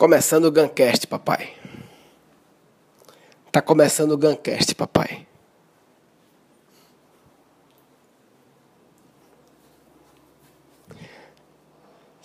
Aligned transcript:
Começando 0.00 0.46
o 0.46 0.50
Guncast, 0.50 1.06
papai. 1.06 1.52
Tá 3.52 3.60
começando 3.60 4.12
o 4.12 4.16
Guncast, 4.16 4.74
papai. 4.74 5.26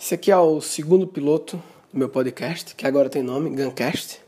Esse 0.00 0.14
aqui 0.14 0.32
é 0.32 0.36
o 0.38 0.58
segundo 0.62 1.06
piloto 1.06 1.62
do 1.92 1.98
meu 1.98 2.08
podcast, 2.08 2.74
que 2.74 2.86
agora 2.86 3.10
tem 3.10 3.22
nome, 3.22 3.50
Guncast. 3.50 4.22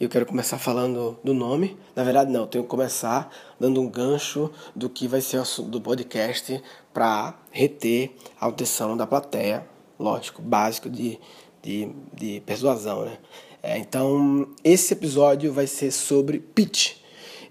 E 0.00 0.04
eu 0.04 0.08
quero 0.08 0.24
começar 0.24 0.56
falando 0.56 1.18
do 1.22 1.34
nome. 1.34 1.76
Na 1.94 2.04
verdade, 2.04 2.32
não, 2.32 2.40
eu 2.40 2.46
tenho 2.46 2.64
que 2.64 2.70
começar 2.70 3.30
dando 3.60 3.82
um 3.82 3.86
gancho 3.86 4.50
do 4.74 4.88
que 4.88 5.06
vai 5.06 5.20
ser 5.20 5.42
o 5.42 5.62
do 5.64 5.78
podcast 5.78 6.58
para 6.90 7.34
reter 7.50 8.16
a 8.40 8.46
atenção 8.46 8.96
da 8.96 9.06
plateia. 9.06 9.66
Lógico, 9.98 10.40
básico 10.40 10.88
de 10.88 11.20
de, 11.64 11.88
de 12.12 12.40
persuasão, 12.40 13.06
né? 13.06 13.16
É, 13.62 13.78
então, 13.78 14.46
esse 14.62 14.92
episódio 14.92 15.50
vai 15.50 15.66
ser 15.66 15.90
sobre 15.90 16.38
pitch. 16.38 16.96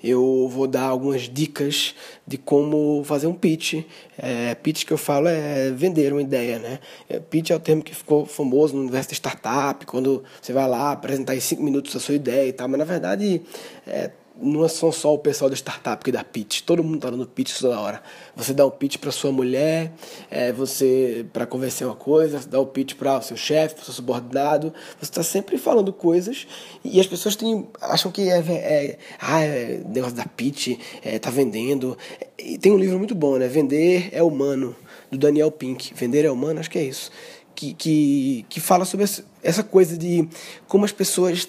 Eu 0.04 0.48
vou 0.52 0.68
dar 0.68 0.84
algumas 0.84 1.22
dicas 1.22 1.96
de 2.28 2.38
como 2.38 3.04
fazer 3.06 3.26
um 3.26 3.34
pitch. 3.34 3.84
É, 4.18 4.54
pitch 4.54 4.86
que 4.86 4.94
eu 4.94 4.98
falo 4.98 5.28
é 5.28 5.72
vender 5.72 6.12
uma 6.12 6.22
ideia, 6.22 6.60
né? 6.60 6.80
É, 7.10 7.20
pitch 7.20 7.50
é 7.50 7.56
o 7.56 7.60
termo 7.60 7.82
que 7.82 7.96
ficou 7.96 8.26
famoso 8.26 8.76
no 8.76 8.82
universo 8.82 9.10
da 9.10 9.16
startup, 9.16 9.86
quando 9.88 10.24
você 10.40 10.54
vai 10.54 10.68
lá 10.68 10.92
apresentar 10.92 11.36
em 11.36 11.40
cinco 11.40 11.64
minutos 11.64 11.96
a 11.96 12.00
sua 12.00 12.14
ideia 12.14 12.48
e 12.48 12.54
tal, 12.54 12.68
mas 12.68 12.78
na 12.78 12.86
verdade 12.86 13.42
é, 13.88 14.12
não 14.36 14.68
são 14.68 14.92
só 14.92 15.14
o 15.14 15.18
pessoal 15.18 15.50
da 15.50 15.56
startup 15.56 16.04
que 16.04 16.12
dá 16.12 16.24
pitch, 16.24 16.62
todo 16.62 16.84
mundo 16.84 16.96
está 16.96 17.10
dando 17.10 17.28
pitch 17.28 17.60
toda 17.60 17.80
hora. 17.80 18.02
Você 18.36 18.54
dá 18.54 18.66
um 18.66 18.72
pitch 18.72 18.98
para 18.98 19.12
sua 19.12 19.32
mulher, 19.32 19.92
é, 20.30 20.52
você 20.52 21.26
para 21.32 21.46
convencer 21.46 21.86
uma 21.86 21.96
coisa, 21.96 22.42
você 22.42 22.50
dá 22.50 22.60
um 22.60 22.66
pitch 22.66 22.96
para 22.96 23.20
o 23.20 23.22
seu 23.22 23.38
chefe, 23.38 23.76
para 23.76 23.84
o 23.84 23.86
seu 23.86 23.94
subordinado, 23.94 24.74
você 25.00 25.06
está 25.06 25.24
sempre 25.24 25.58
falando 25.58 25.94
coisas 25.94 26.48
e 26.84 27.00
as 27.00 27.08
pessoas 27.08 27.36
têm, 27.36 27.68
acham 27.80 28.12
que 28.12 28.30
é, 28.30 28.38
é, 28.40 28.98
ah, 29.20 29.42
é 29.42 29.82
negócio 29.88 30.16
da 30.16 30.26
pitch, 30.26 30.80
é, 31.04 31.20
tá 31.20 31.30
vendendo. 31.30 31.98
E 32.38 32.58
tem 32.58 32.72
um 32.72 32.78
livro 32.78 32.98
muito 32.98 33.16
bom, 33.16 33.38
né? 33.38 33.48
Vender 33.48 34.10
é 34.12 34.24
humano, 34.24 34.76
do 35.14 35.18
Daniel 35.18 35.52
Pink. 35.52 35.94
Vender 35.94 36.26
é 36.26 36.32
humano, 36.32 36.60
acho 36.60 36.70
que 36.70 36.80
é 36.80 36.84
isso. 36.84 37.12
Que, 37.56 37.74
que, 37.74 38.46
que 38.50 38.60
fala 38.60 38.84
sobre 38.84 39.06
essa 39.44 39.64
coisa 39.64 39.96
de 39.98 40.28
como 40.68 40.86
as 40.86 40.92
pessoas 40.92 41.48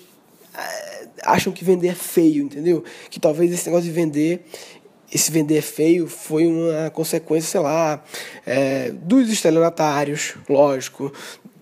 acham 1.22 1.52
que 1.52 1.64
vender 1.64 1.88
é 1.88 1.94
feio, 1.94 2.44
entendeu? 2.44 2.84
Que 3.10 3.20
talvez 3.20 3.52
esse 3.52 3.66
negócio 3.66 3.84
de 3.86 3.92
vender, 3.92 4.44
esse 5.12 5.30
vender 5.30 5.58
é 5.58 5.62
feio 5.62 6.06
foi 6.06 6.46
uma 6.46 6.90
consequência, 6.90 7.48
sei 7.48 7.60
lá, 7.60 8.02
é, 8.46 8.90
dos 8.90 9.30
estelionatários, 9.30 10.34
lógico, 10.48 11.12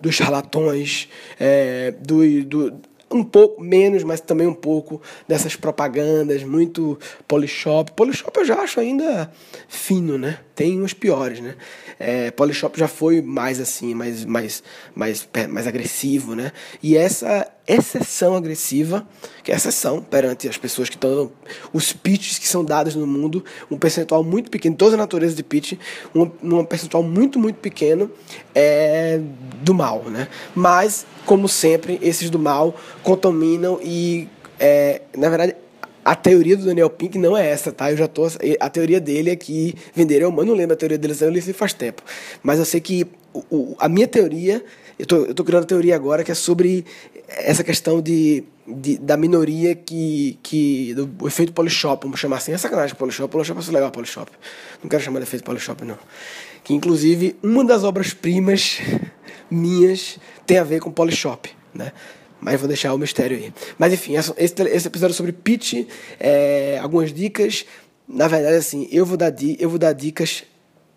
dos 0.01 0.15
charlatões, 0.15 1.07
é, 1.39 1.91
do, 1.91 2.43
do, 2.43 2.81
um 3.11 3.23
pouco 3.23 3.61
menos, 3.61 4.03
mas 4.03 4.19
também 4.19 4.47
um 4.47 4.53
pouco 4.53 5.01
dessas 5.27 5.55
propagandas 5.55 6.43
muito 6.43 6.99
Polishop. 7.27 7.91
Polishop 7.93 8.37
eu 8.39 8.45
já 8.45 8.55
acho 8.59 8.79
ainda 8.79 9.31
fino, 9.67 10.17
né? 10.17 10.39
Tem 10.55 10.81
uns 10.81 10.93
piores, 10.93 11.39
né? 11.39 11.55
É, 11.99 12.29
Polishop 12.31 12.77
já 12.77 12.87
foi 12.87 13.21
mais 13.21 13.59
assim, 13.59 13.95
mais, 13.95 14.23
mais, 14.23 14.63
mais, 14.93 15.27
mais 15.49 15.65
agressivo, 15.65 16.35
né? 16.35 16.51
E 16.81 16.95
essa 16.95 17.51
exceção 17.67 18.35
agressiva, 18.35 19.07
que 19.43 19.51
é 19.51 19.55
exceção 19.55 20.01
perante 20.01 20.47
as 20.47 20.57
pessoas 20.57 20.89
que 20.89 20.95
estão 20.95 21.31
os 21.71 21.93
pitches 21.93 22.37
que 22.37 22.47
são 22.47 22.63
dados 22.63 22.95
no 22.95 23.07
mundo, 23.07 23.43
um 23.71 23.77
percentual 23.77 24.23
muito 24.23 24.51
pequeno, 24.51 24.75
toda 24.75 24.95
a 24.95 24.97
natureza 24.97 25.35
de 25.35 25.43
pitch, 25.43 25.73
um, 26.13 26.29
um 26.43 26.65
percentual 26.65 27.01
muito, 27.01 27.39
muito 27.39 27.57
pequeno 27.57 28.11
é 28.53 29.19
do 29.61 29.73
mal, 29.73 30.03
né? 30.03 30.27
Mas, 30.53 31.05
como 31.25 31.47
sempre, 31.47 31.97
esses 32.01 32.29
do 32.29 32.37
mal 32.37 32.75
contaminam 33.01 33.79
e, 33.81 34.27
é, 34.59 35.01
na 35.15 35.29
verdade, 35.29 35.55
a 36.03 36.15
teoria 36.15 36.57
do 36.57 36.65
Daniel 36.65 36.89
Pink 36.89 37.17
não 37.17 37.37
é 37.37 37.49
essa, 37.49 37.71
tá? 37.71 37.91
Eu 37.91 37.97
já 37.97 38.07
tô. 38.07 38.27
A 38.59 38.69
teoria 38.69 38.99
dele 38.99 39.29
é 39.29 39.35
que 39.35 39.75
vender 39.93 40.25
humano. 40.25 40.41
Eu 40.41 40.45
não 40.47 40.55
lembro 40.55 40.73
a 40.73 40.77
teoria 40.77 40.97
dele, 40.97 41.15
eu 41.19 41.29
li 41.29 41.41
faz 41.41 41.73
tempo. 41.73 42.03
Mas 42.41 42.59
eu 42.59 42.65
sei 42.65 42.81
que 42.81 43.07
o, 43.33 43.43
o, 43.49 43.75
a 43.79 43.87
minha 43.87 44.07
teoria. 44.07 44.63
Eu 44.99 45.05
tô, 45.07 45.15
eu 45.25 45.33
tô 45.33 45.43
criando 45.43 45.63
a 45.63 45.67
teoria 45.67 45.95
agora 45.95 46.23
que 46.23 46.31
é 46.31 46.35
sobre 46.35 46.85
essa 47.27 47.63
questão 47.63 47.99
de, 48.01 48.43
de 48.67 48.97
da 48.97 49.17
minoria 49.17 49.75
que. 49.75 50.37
que 50.43 50.93
do 50.93 51.27
efeito 51.27 51.53
Polishop, 51.53 52.05
vamos 52.05 52.19
chamar 52.19 52.37
assim. 52.37 52.51
É 52.51 52.57
sacanagem 52.57 52.95
Polishop. 52.95 53.31
Polishop 53.31 53.59
é 53.67 53.71
legal, 53.71 53.91
Polishop. 53.91 54.31
Não 54.81 54.89
quero 54.89 55.01
chamar 55.01 55.19
de 55.19 55.25
efeito 55.25 55.43
Polishop, 55.43 55.83
não. 55.85 55.97
Que 56.63 56.73
inclusive 56.73 57.35
uma 57.41 57.63
das 57.63 57.83
obras-primas 57.83 58.79
minhas 59.49 60.19
tem 60.45 60.57
a 60.57 60.63
ver 60.63 60.79
com 60.79 60.91
Polishop, 60.91 61.49
né? 61.73 61.91
Mas 62.43 62.59
vou 62.59 62.67
deixar 62.67 62.93
o 62.93 62.97
mistério 62.97 63.37
aí. 63.37 63.53
Mas 63.77 63.93
enfim, 63.93 64.15
esse, 64.15 64.33
esse 64.37 64.87
episódio 64.87 65.15
sobre 65.15 65.31
pitch, 65.31 65.87
é, 66.19 66.77
algumas 66.81 67.13
dicas. 67.13 67.65
Na 68.07 68.27
verdade, 68.27 68.57
assim, 68.57 68.87
eu 68.91 69.05
vou 69.05 69.15
dar, 69.15 69.33
eu 69.57 69.69
vou 69.69 69.79
dar 69.79 69.93
dicas 69.93 70.43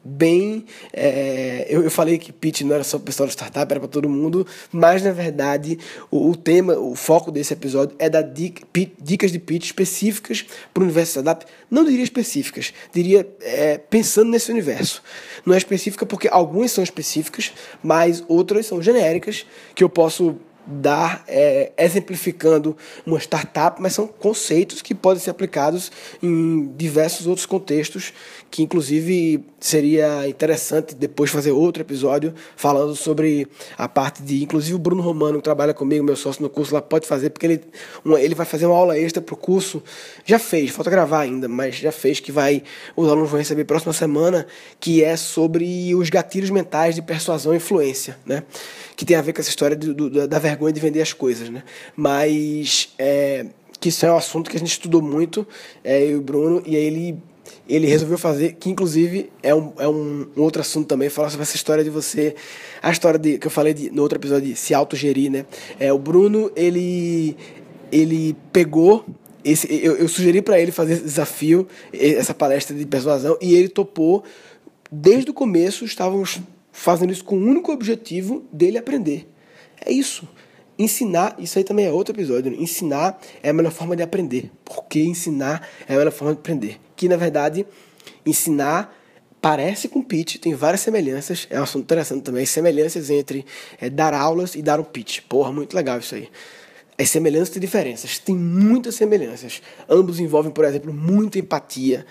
bem. 0.05 0.65
É, 0.93 1.67
eu, 1.69 1.83
eu 1.83 1.91
falei 1.91 2.19
que 2.19 2.33
pitch 2.33 2.63
não 2.63 2.75
era 2.75 2.85
só 2.85 2.99
para 2.99 3.07
pessoal 3.07 3.27
da 3.27 3.33
startup, 3.33 3.71
era 3.71 3.81
para 3.81 3.89
todo 3.89 4.09
mundo, 4.09 4.47
mas 4.73 5.03
na 5.03 5.13
verdade 5.13 5.79
o, 6.11 6.31
o, 6.31 6.37
tema, 6.37 6.79
o 6.79 6.95
foco 6.95 7.31
desse 7.31 7.53
episódio 7.53 7.97
é 7.99 8.09
dar 8.09 8.23
dica, 8.23 8.63
dicas 9.01 9.33
de 9.33 9.39
pitch 9.39 9.67
específicas 9.67 10.45
para 10.73 10.81
o 10.81 10.85
universo 10.85 11.13
startup. 11.13 11.47
Não 11.71 11.85
diria 11.85 12.05
específicas, 12.05 12.73
diria 12.93 13.27
é, 13.41 13.79
pensando 13.79 14.31
nesse 14.31 14.51
universo. 14.51 15.03
Não 15.45 15.55
é 15.55 15.59
específica 15.59 16.07
porque 16.07 16.29
algumas 16.29 16.71
são 16.71 16.83
específicas, 16.83 17.53
mas 17.83 18.25
outras 18.29 18.67
são 18.67 18.83
genéricas 18.83 19.47
que 19.75 19.83
eu 19.83 19.89
posso 19.89 20.37
dar 20.67 21.25
é, 21.29 21.73
exemplificando 21.79 22.77
uma 23.07 23.19
startup, 23.19 23.81
mas 23.81 23.93
são 23.93 24.07
conceitos 24.07 24.83
que 24.83 24.95
podem 24.95 25.23
ser 25.23 25.31
aplicados 25.31 25.93
em 26.23 26.73
diversos 26.77 27.27
outros 27.27 27.47
contextos, 27.47 28.13
que 28.51 28.63
inclusive 28.63 29.45
seria 29.61 30.29
interessante 30.29 30.95
depois 30.95 31.31
fazer 31.31 31.53
outro 31.53 31.83
episódio 31.83 32.35
falando 32.57 32.95
sobre 32.95 33.47
a 33.77 33.89
parte 33.89 34.23
de, 34.23 34.43
inclusive 34.43 34.75
o 34.75 34.79
Bruno 34.79 35.03
Romano 35.03 35.39
que 35.39 35.45
trabalha 35.45 35.75
comigo, 35.75 36.05
meu 36.05 36.17
sócio 36.17 36.43
no 36.43 36.51
curso 36.51 36.75
lá 36.75 36.83
pode 36.83 37.07
fazer 37.07 37.31
porque 37.31 37.47
ele 37.47 37.61
uma, 38.05 38.21
ele 38.21 38.35
vai 38.35 38.47
fazer 38.47 38.67
uma 38.67 38.77
aula 38.77 38.99
extra 38.99 39.23
para 39.23 39.35
o 39.35 39.37
curso, 39.37 39.83
já 40.25 40.39
fez, 40.39 40.71
falta 40.71 40.91
gravar 40.91 41.21
ainda, 41.21 41.49
mas 41.49 41.77
já 41.77 41.93
fez 41.93 42.21
que 42.21 42.33
vai 42.33 42.63
os 42.97 43.09
alunos 43.09 43.31
vão 43.31 43.39
receber 43.39 43.65
próxima 43.65 43.93
semana, 43.93 44.47
que 44.81 45.03
é 45.03 45.17
sobre 45.17 45.95
os 45.95 46.11
gatilhos 46.11 46.51
mentais 46.51 46.95
de 46.95 47.03
persuasão 47.03 47.53
e 47.53 47.57
influência, 47.57 48.19
né? 48.25 48.43
Que 48.97 49.05
tem 49.05 49.17
a 49.17 49.23
ver 49.23 49.33
com 49.33 49.41
essa 49.41 49.51
história 49.51 49.77
do, 49.77 49.95
do, 49.95 50.27
da 50.27 50.39
vergonha 50.39 50.73
de 50.73 50.81
vender 50.81 51.03
as 51.03 51.13
coisas, 51.13 51.51
né? 51.51 51.63
Mas 51.95 52.89
é, 52.99 53.47
que 53.79 53.91
isso 53.91 54.05
é 54.05 54.11
um 54.11 54.17
assunto 54.17 54.51
que 54.51 54.57
a 54.57 54.59
gente 54.59 54.73
estudou 54.73 55.03
muito, 55.03 55.47
é, 55.85 56.03
eu 56.03 56.11
e 56.11 56.15
o 56.17 56.21
Bruno, 56.23 56.63
e 56.67 56.75
aí 56.75 56.83
ele, 56.83 57.19
ele 57.69 57.87
resolveu 57.87 58.19
fazer, 58.19 58.55
que 58.55 58.71
inclusive 58.71 59.31
é 59.43 59.55
um, 59.55 59.73
é 59.79 59.87
um, 59.87 60.27
um 60.37 60.43
outro 60.43 60.61
assunto 60.63 60.87
também, 60.87 61.09
falar 61.09 61.31
sobre 61.31 61.43
essa 61.43 61.57
história 61.57 61.85
de 61.85 61.91
você, 61.91 62.35
a 62.83 62.91
história 62.91 63.19
de, 63.19 63.39
que 63.39 63.47
eu 63.47 63.51
falei 63.51 63.75
de, 63.75 63.91
no 63.91 64.03
outro 64.03 64.19
episódio 64.19 64.49
de 64.49 64.57
se 64.57 64.73
autogerir, 64.73 65.31
né? 65.31 65.45
É, 65.79 65.93
o 65.93 65.99
Bruno, 65.99 66.51
ele, 66.57 67.37
ele 67.93 68.35
pegou 68.53 69.05
esse, 69.45 69.73
eu, 69.73 69.97
eu 69.97 70.09
sugeri 70.09 70.43
para 70.43 70.59
ele 70.59 70.73
fazer 70.73 70.95
esse 70.95 71.05
desafio, 71.05 71.69
essa 71.93 72.35
palestra 72.35 72.75
de 72.75 72.85
persuasão, 72.85 73.39
e 73.41 73.55
ele 73.55 73.69
topou. 73.69 74.25
Desde 74.91 75.31
o 75.31 75.35
começo, 75.35 75.85
estávamos 75.85 76.41
fazendo 76.77 77.11
isso 77.11 77.25
com 77.25 77.37
o 77.39 77.43
único 77.43 77.73
objetivo 77.73 78.45
dele 78.53 78.77
aprender. 78.77 79.27
É 79.81 79.91
isso. 79.91 80.29
Ensinar, 80.79 81.35
isso 81.39 81.59
aí 81.59 81.65
também 81.65 81.87
é 81.87 81.91
outro 81.91 82.15
episódio. 82.15 82.51
Né? 82.51 82.59
Ensinar 82.61 83.19
é 83.43 83.49
a 83.49 83.53
melhor 83.53 83.73
forma 83.73 83.97
de 83.97 84.03
aprender. 84.03 84.53
Porque 84.63 85.01
ensinar 85.01 85.67
é 85.89 85.95
a 85.95 85.97
melhor 85.97 86.13
forma 86.13 86.35
de 86.35 86.41
aprender. 86.41 86.79
Que 86.95 87.09
na 87.09 87.17
verdade, 87.17 87.67
ensinar 88.27 88.95
parece 89.41 89.89
com 89.89 90.03
pitch, 90.03 90.37
tem 90.37 90.55
várias 90.55 90.83
semelhanças. 90.83 91.47
É 91.49 91.59
um 91.59 91.63
assunto 91.63 91.85
interessante 91.85 92.23
também. 92.23 92.43
As 92.43 92.51
semelhanças 92.51 93.09
entre 93.09 93.47
é, 93.81 93.89
dar 93.89 94.13
aulas 94.13 94.55
e 94.55 94.61
dar 94.61 94.79
um 94.79 94.85
pitch. 94.85 95.21
Porra, 95.31 95.51
muito 95.51 95.75
legal 95.75 95.99
isso 95.99 96.15
aí. 96.15 96.29
As 96.99 97.09
semelhanças 97.09 97.57
e 97.57 97.61
diferenças. 97.61 98.19
Tem 98.19 98.37
muitas 98.37 98.97
semelhanças. 98.97 99.63
Ambos 99.89 100.21
envolvem, 100.21 100.53
por 100.53 100.65
exemplo, 100.67 100.93
muita 100.93 101.39
empatia, 101.39 102.05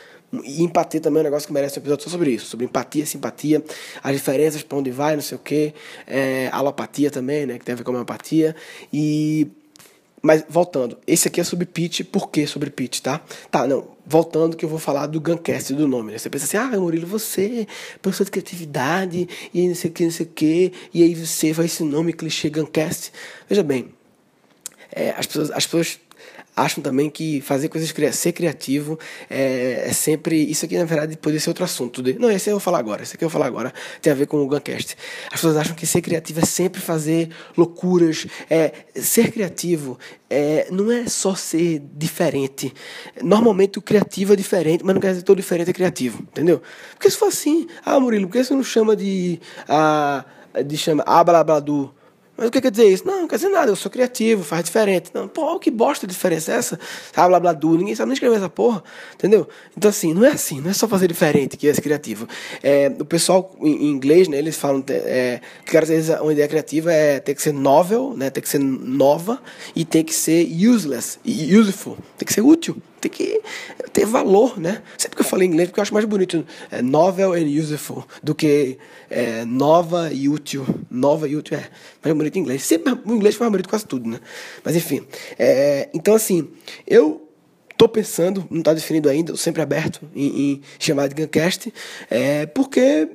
e 0.43 0.63
empatia 0.63 0.99
também 0.99 1.19
é 1.19 1.21
um 1.21 1.23
negócio 1.25 1.47
que 1.47 1.53
merece 1.53 1.79
um 1.79 1.81
episódio 1.81 2.03
só 2.03 2.09
sobre 2.09 2.31
isso, 2.31 2.45
sobre 2.45 2.65
empatia, 2.65 3.05
simpatia, 3.05 3.63
as 4.03 4.13
diferenças 4.13 4.63
para 4.63 4.77
onde 4.77 4.91
vai, 4.91 5.15
não 5.15 5.21
sei 5.21 5.37
o 5.37 5.39
quê, 5.39 5.73
é, 6.07 6.49
alopatia 6.51 7.11
também, 7.11 7.45
né, 7.45 7.57
que 7.59 7.65
tem 7.65 7.73
a 7.73 7.75
ver 7.75 7.83
com 7.83 7.91
homeopatia. 7.91 8.55
E 8.91 9.47
mas 10.25 10.43
voltando, 10.49 10.97
esse 11.05 11.27
aqui 11.27 11.39
é 11.39 11.43
sobre 11.43 11.67
pitch, 11.67 12.01
por 12.01 12.31
que 12.31 12.47
sobre 12.47 12.71
pitch, 12.71 12.99
tá? 12.99 13.21
Tá, 13.51 13.67
não, 13.67 13.89
voltando 14.03 14.57
que 14.57 14.65
eu 14.65 14.69
vou 14.69 14.79
falar 14.79 15.05
do 15.05 15.21
Guncast, 15.21 15.71
do 15.75 15.87
nome, 15.87 16.11
né? 16.11 16.17
Você 16.17 16.31
pensa 16.31 16.45
assim, 16.45 16.57
ah, 16.57 16.79
Murilo, 16.79 17.05
você, 17.05 17.67
professor 18.01 18.23
de 18.23 18.31
criatividade, 18.31 19.29
e 19.53 19.67
não 19.67 19.75
sei 19.75 19.91
o 19.91 19.93
que, 19.93 20.03
não 20.03 20.09
sei 20.09 20.25
o 20.25 20.29
que, 20.29 20.73
e 20.91 21.03
aí 21.03 21.13
você 21.13 21.53
vai 21.53 21.67
esse 21.67 21.83
nome 21.83 22.11
clichê 22.11 22.49
Guncast. 22.49 23.11
Veja 23.47 23.61
bem, 23.61 23.93
é, 24.91 25.11
as 25.11 25.27
pessoas, 25.27 25.51
as 25.51 25.65
pessoas 25.65 25.99
acham 26.55 26.81
também 26.81 27.09
que 27.09 27.41
fazer 27.41 27.69
coisas 27.69 27.93
ser 28.15 28.31
criativo 28.31 28.97
é, 29.29 29.85
é, 29.87 29.93
sempre 29.93 30.37
isso 30.37 30.65
aqui 30.65 30.77
na 30.77 30.85
verdade 30.85 31.17
poderia 31.17 31.39
ser 31.39 31.49
outro 31.49 31.63
assunto. 31.63 32.01
De, 32.01 32.13
não, 32.17 32.31
esse 32.31 32.49
eu 32.49 32.53
vou 32.53 32.59
falar 32.59 32.79
agora. 32.79 33.03
Esse 33.03 33.15
aqui 33.15 33.23
eu 33.23 33.29
vou 33.29 33.33
falar 33.33 33.47
agora 33.47 33.73
tem 34.01 34.11
a 34.11 34.15
ver 34.15 34.27
com 34.27 34.37
o 34.37 34.47
Guncast. 34.47 34.95
As 35.27 35.33
pessoas 35.33 35.57
acham 35.57 35.75
que 35.75 35.85
ser 35.85 36.01
criativo 36.01 36.39
é 36.39 36.45
sempre 36.45 36.81
fazer 36.81 37.29
loucuras. 37.57 38.27
É 38.49 38.71
ser 38.95 39.31
criativo 39.31 39.97
é, 40.29 40.67
não 40.71 40.91
é 40.91 41.07
só 41.07 41.35
ser 41.35 41.81
diferente. 41.93 42.73
Normalmente 43.21 43.77
o 43.79 43.81
criativo 43.81 44.33
é 44.33 44.35
diferente, 44.35 44.83
mas 44.83 44.93
não 44.93 45.01
quer 45.01 45.09
dizer 45.09 45.21
que 45.21 45.25
todo 45.25 45.37
diferente 45.37 45.69
é 45.69 45.73
criativo, 45.73 46.19
entendeu? 46.21 46.61
Porque 46.91 47.09
se 47.09 47.17
for 47.17 47.27
assim, 47.27 47.67
ah, 47.83 47.99
Murilo, 47.99 48.27
por 48.27 48.33
que 48.33 48.43
você 48.43 48.53
não 48.53 48.63
chama 48.63 48.95
de. 48.95 49.39
Ah, 49.67 50.25
de 50.65 50.77
chama 50.77 51.03
Ablabadu? 51.05 51.93
Mas 52.37 52.47
o 52.47 52.51
que 52.51 52.59
quer 52.59 52.71
dizer 52.71 52.87
isso? 52.87 53.05
Não, 53.05 53.21
não 53.21 53.27
quer 53.27 53.37
dizer 53.37 53.49
nada, 53.49 53.71
eu 53.71 53.75
sou 53.75 53.89
criativo, 53.89 54.43
faz 54.43 54.65
diferente. 54.65 55.09
Não, 55.13 55.27
pô, 55.27 55.57
que 55.57 55.71
bosta 55.71 56.05
de 56.05 56.13
diferença 56.13 56.51
é 56.51 56.55
essa? 56.55 56.79
Ah, 57.15 57.27
blá 57.27 57.39
blá 57.39 57.53
blá, 57.53 57.71
ninguém 57.71 57.95
sabe 57.95 58.07
nem 58.07 58.13
escrever 58.13 58.35
essa 58.35 58.49
porra, 58.49 58.83
entendeu? 59.13 59.47
Então, 59.77 59.89
assim, 59.89 60.13
não 60.13 60.25
é 60.25 60.31
assim, 60.31 60.59
não 60.59 60.69
é 60.69 60.73
só 60.73 60.87
fazer 60.87 61.07
diferente 61.07 61.55
que 61.55 61.67
é 61.67 61.73
criativo. 61.73 62.27
É, 62.61 62.91
o 62.99 63.05
pessoal 63.05 63.55
em 63.61 63.89
inglês, 63.89 64.27
né, 64.27 64.37
eles 64.37 64.55
falam 64.57 64.83
é, 64.89 65.39
que 65.65 65.77
às 65.77 65.87
vezes 65.87 66.09
uma 66.19 66.33
ideia 66.33 66.47
criativa 66.47 66.91
é 66.91 67.19
ter 67.19 67.35
que 67.35 67.41
ser 67.41 67.53
novel, 67.53 68.13
né, 68.17 68.29
tem 68.29 68.43
que 68.43 68.49
ser 68.49 68.59
nova 68.59 69.41
e 69.75 69.85
tem 69.85 70.03
que 70.03 70.13
ser 70.13 70.45
useless, 70.45 71.19
useful, 71.25 71.97
tem 72.17 72.25
que 72.25 72.33
ser 72.33 72.41
útil 72.41 72.81
tem 73.07 73.11
que 73.11 73.41
ter 73.93 74.05
valor, 74.05 74.59
né? 74.59 74.81
Sempre 74.97 75.17
que 75.17 75.21
eu 75.21 75.25
falei 75.25 75.47
inglês, 75.47 75.69
porque 75.69 75.79
eu 75.79 75.83
acho 75.83 75.93
mais 75.93 76.05
bonito 76.05 76.45
é, 76.71 76.81
novel 76.81 77.33
and 77.33 77.45
useful 77.45 78.05
do 78.23 78.33
que 78.33 78.77
é, 79.09 79.45
nova 79.45 80.11
e 80.11 80.27
útil. 80.27 80.65
Nova 80.89 81.27
e 81.27 81.35
útil 81.35 81.57
é 81.57 81.69
mais 82.03 82.15
bonito 82.17 82.37
em 82.37 82.41
inglês. 82.41 82.63
Sempre 82.63 82.93
o 83.05 83.13
inglês 83.13 83.35
foi 83.35 83.45
mais 83.45 83.51
bonito 83.51 83.69
quase 83.69 83.85
tudo, 83.85 84.09
né? 84.09 84.19
Mas 84.63 84.75
enfim. 84.75 85.05
É, 85.37 85.89
então, 85.93 86.15
assim, 86.15 86.49
eu 86.87 87.21
Estou 87.75 87.89
pensando, 87.89 88.47
não 88.49 88.59
está 88.59 88.73
definido 88.73 89.09
ainda, 89.09 89.35
sempre 89.35 89.61
aberto 89.61 89.99
em, 90.15 90.53
em 90.53 90.61
chamar 90.79 91.09
de 91.09 91.15
Guncast, 91.15 91.73
é, 92.09 92.45
porque 92.45 93.09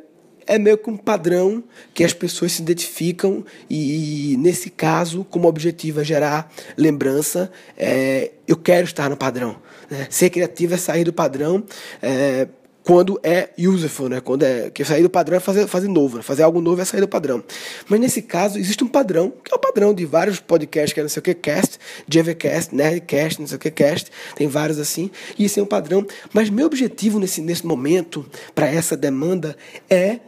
é 0.47 0.59
meio 0.59 0.79
que 0.79 0.91
um 0.91 0.97
padrão 0.97 1.63
que 1.95 2.05
as 2.05 2.13
pessoas 2.13 2.53
se 2.53 2.63
identificam 2.63 3.45
e, 3.69 4.37
nesse 4.39 4.71
caso, 4.71 5.25
como 5.31 5.49
objetivo 5.49 6.01
é 6.01 6.05
gerar 6.05 6.53
lembrança, 6.77 7.51
é, 7.77 8.33
eu 8.47 8.57
quero 8.57 8.85
estar 8.85 9.09
no 9.09 9.17
padrão. 9.17 9.57
Né? 9.91 10.07
Ser 10.11 10.31
criativo 10.31 10.75
é 10.75 10.77
sair 10.77 11.05
do 11.05 11.13
padrão. 11.13 11.65
É, 12.03 12.49
quando 12.83 13.21
é 13.23 13.51
useful, 13.59 14.09
né? 14.09 14.21
Quando 14.21 14.43
é 14.43 14.71
que 14.71 14.85
sair 14.85 15.03
do 15.03 15.11
padrão 15.11 15.37
é 15.37 15.41
fazer, 15.41 15.67
fazer 15.67 15.89
novo, 15.89 16.17
né? 16.17 16.23
fazer 16.23 16.43
algo 16.43 16.61
novo 16.61 16.81
é 16.81 16.85
sair 16.85 17.01
do 17.01 17.09
padrão. 17.09 17.43
Mas 17.89 18.01
nesse 18.01 18.23
caso 18.23 18.59
existe 18.59 18.83
um 18.83 18.89
padrão, 18.89 19.33
que 19.45 19.53
é 19.53 19.57
o 19.57 19.61
padrão 19.61 19.93
de 19.93 20.05
vários 20.05 20.41
podcasts, 20.41 20.93
que 20.93 21.01
é 21.01 21.03
não 21.03 21.11
sei 21.11 21.21
o 21.21 21.23
que 21.23 21.35
cast, 21.35 21.79
JVcast, 22.09 22.75
Nerdcast, 22.75 23.41
não 23.41 23.47
sei 23.47 23.57
o 23.57 23.61
que 23.61 23.71
cast, 23.71 24.11
tem 24.35 24.49
vários 24.49 24.79
assim, 24.79 25.11
e 25.39 25.45
isso 25.45 25.61
é 25.61 25.63
um 25.63 25.67
padrão. 25.67 26.07
Mas 26.33 26.49
meu 26.49 26.67
objetivo 26.67 27.19
nesse, 27.19 27.41
nesse 27.41 27.67
momento, 27.67 28.27
para 28.55 28.67
essa 28.67 28.97
demanda, 28.97 29.57
é 29.89 30.19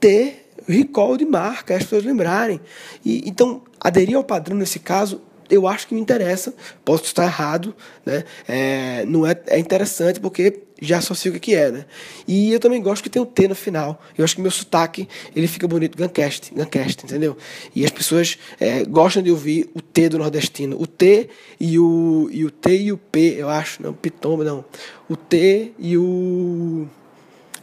ter 0.00 0.50
recall 0.66 1.16
de 1.16 1.24
marca, 1.24 1.76
as 1.76 1.82
pessoas 1.82 2.04
lembrarem. 2.04 2.60
E, 3.04 3.28
então, 3.28 3.62
aderir 3.78 4.16
ao 4.16 4.24
padrão 4.24 4.56
nesse 4.56 4.78
caso 4.78 5.20
eu 5.50 5.66
acho 5.66 5.88
que 5.88 5.94
me 5.94 6.00
interessa. 6.00 6.54
Posso 6.84 7.04
estar 7.04 7.24
errado, 7.24 7.74
né? 8.06 8.24
É, 8.46 9.04
não 9.04 9.26
é, 9.26 9.34
é 9.48 9.58
interessante 9.58 10.20
porque 10.20 10.62
já 10.80 10.98
associo 10.98 11.34
o 11.34 11.40
que 11.40 11.54
é, 11.54 11.70
né? 11.70 11.84
E 12.26 12.52
eu 12.52 12.60
também 12.60 12.80
gosto 12.80 13.02
que 13.02 13.10
tem 13.10 13.20
o 13.20 13.26
T 13.26 13.48
no 13.48 13.54
final. 13.54 14.00
Eu 14.16 14.24
acho 14.24 14.36
que 14.36 14.40
meu 14.40 14.50
sotaque 14.50 15.08
ele 15.34 15.46
fica 15.46 15.66
bonito, 15.68 15.98
Guncast, 15.98 16.54
Guncast, 16.54 17.04
entendeu? 17.04 17.36
E 17.74 17.84
as 17.84 17.90
pessoas 17.90 18.38
é, 18.58 18.84
gostam 18.84 19.22
de 19.22 19.30
ouvir 19.30 19.68
o 19.74 19.82
T 19.82 20.08
do 20.08 20.18
nordestino. 20.18 20.80
O 20.80 20.86
T 20.86 21.28
e 21.58 21.78
o, 21.78 22.28
e 22.32 22.44
o 22.44 22.50
T 22.50 22.76
e 22.76 22.92
o 22.92 22.96
P, 22.96 23.34
eu 23.38 23.48
acho, 23.48 23.82
não, 23.82 23.92
Pitomba, 23.92 24.44
não. 24.44 24.64
O 25.08 25.16
T 25.16 25.72
e 25.78 25.98
o. 25.98 26.88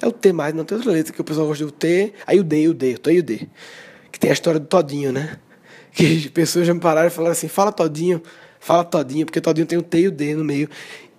É 0.08 0.10
o 0.10 0.12
T 0.14 0.32
mais, 0.32 0.54
não 0.54 0.64
tem 0.64 0.78
outra 0.78 0.94
letra 0.94 1.12
que 1.12 1.20
o 1.20 1.24
pessoal 1.24 1.46
gosta 1.48 1.66
do 1.66 1.72
T. 1.72 2.14
Aí 2.26 2.40
o 2.40 2.44
D, 2.44 2.68
o 2.70 2.74
D, 2.74 2.94
o 2.94 2.98
T 2.98 3.12
e 3.12 3.20
o 3.20 3.24
D. 3.24 3.48
Que 4.12 4.18
tem 4.18 4.30
a 4.30 4.34
história 4.34 4.60
do 4.60 4.66
Todinho, 4.66 5.12
né? 5.12 5.38
que 5.98 6.06
as 6.06 6.28
pessoas 6.32 6.68
já 6.68 6.74
me 6.74 6.80
pararam 6.80 7.08
e 7.08 7.12
falaram 7.12 7.32
assim, 7.32 7.48
fala 7.48 7.72
todinho, 7.72 8.22
fala 8.60 8.84
todinho, 8.84 9.26
porque 9.26 9.42
todinho 9.42 9.66
tem 9.66 9.78
o 9.78 9.82
T 9.82 10.00
e 10.00 10.08
o 10.08 10.12
D 10.12 10.36
no 10.36 10.46
meio. 10.46 10.70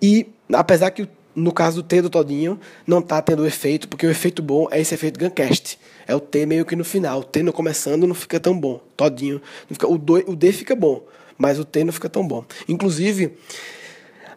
E 0.01 0.27
apesar 0.53 0.89
que 0.91 1.07
no 1.35 1.51
caso 1.51 1.81
do 1.81 1.87
T 1.87 2.01
do 2.01 2.09
todinho 2.09 2.59
não 2.87 3.01
tá 3.01 3.21
tendo 3.21 3.45
efeito, 3.45 3.87
porque 3.87 4.07
o 4.07 4.09
efeito 4.09 4.41
bom 4.41 4.67
é 4.71 4.79
esse 4.79 4.95
efeito 4.95 5.19
Guncast. 5.19 5.77
É 6.07 6.15
o 6.15 6.19
T 6.19 6.45
meio 6.45 6.65
que 6.65 6.75
no 6.75 6.83
final. 6.83 7.19
O 7.19 7.23
T 7.23 7.43
no 7.43 7.53
começando 7.53 8.07
não 8.07 8.15
fica 8.15 8.39
tão 8.39 8.57
bom. 8.57 8.81
Todinho. 8.97 9.41
Fica, 9.69 9.87
o, 9.87 9.97
do, 9.97 10.15
o 10.31 10.35
D 10.35 10.51
fica 10.51 10.75
bom, 10.75 11.05
mas 11.37 11.59
o 11.59 11.65
T 11.65 11.83
não 11.83 11.93
fica 11.93 12.09
tão 12.09 12.27
bom. 12.27 12.43
Inclusive, 12.67 13.37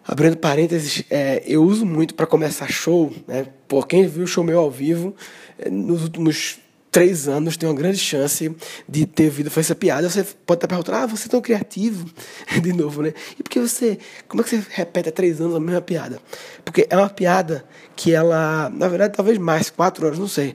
abrindo 0.07 0.37
parênteses, 0.37 1.05
é, 1.11 1.43
eu 1.47 1.63
uso 1.63 1.87
muito 1.87 2.15
para 2.15 2.27
começar 2.27 2.71
show, 2.71 3.13
né? 3.27 3.47
Por 3.69 3.87
quem 3.87 4.07
viu 4.07 4.25
o 4.25 4.27
show 4.27 4.45
meu 4.45 4.59
ao 4.59 4.71
vivo, 4.71 5.15
é, 5.59 5.71
nos 5.71 6.03
últimos 6.03 6.59
três 6.93 7.27
anos 7.27 7.57
tem 7.57 7.67
uma 7.67 7.75
grande 7.75 7.97
chance 7.97 8.55
de 8.87 9.07
ter 9.07 9.25
ouvido 9.25 9.51
foi 9.51 9.63
essa 9.63 9.75
piada. 9.75 10.11
Você 10.11 10.23
pode 10.45 10.59
estar 10.59 10.69
perguntando, 10.69 10.99
ah, 10.99 11.07
você 11.07 11.27
é 11.27 11.31
tão 11.31 11.41
criativo, 11.41 12.07
de 12.63 12.73
novo, 12.75 13.03
né? 13.03 13.15
E 13.39 13.43
porque 13.43 13.59
você, 13.59 13.99
como 14.29 14.43
é 14.43 14.45
que 14.45 14.51
você 14.51 14.67
repete 14.69 15.09
há 15.09 15.13
três 15.13 15.41
anos 15.41 15.57
a 15.57 15.61
mesma 15.61 15.81
piada? 15.81 16.21
Porque 16.63 16.87
é 16.91 16.97
uma 16.97 17.09
piada 17.09 17.65
que 17.97 18.13
ela, 18.13 18.69
na 18.69 18.89
verdade, 18.89 19.15
talvez 19.17 19.39
mais, 19.39 19.71
quatro 19.71 20.07
anos, 20.07 20.19
não 20.19 20.29
sei. 20.29 20.55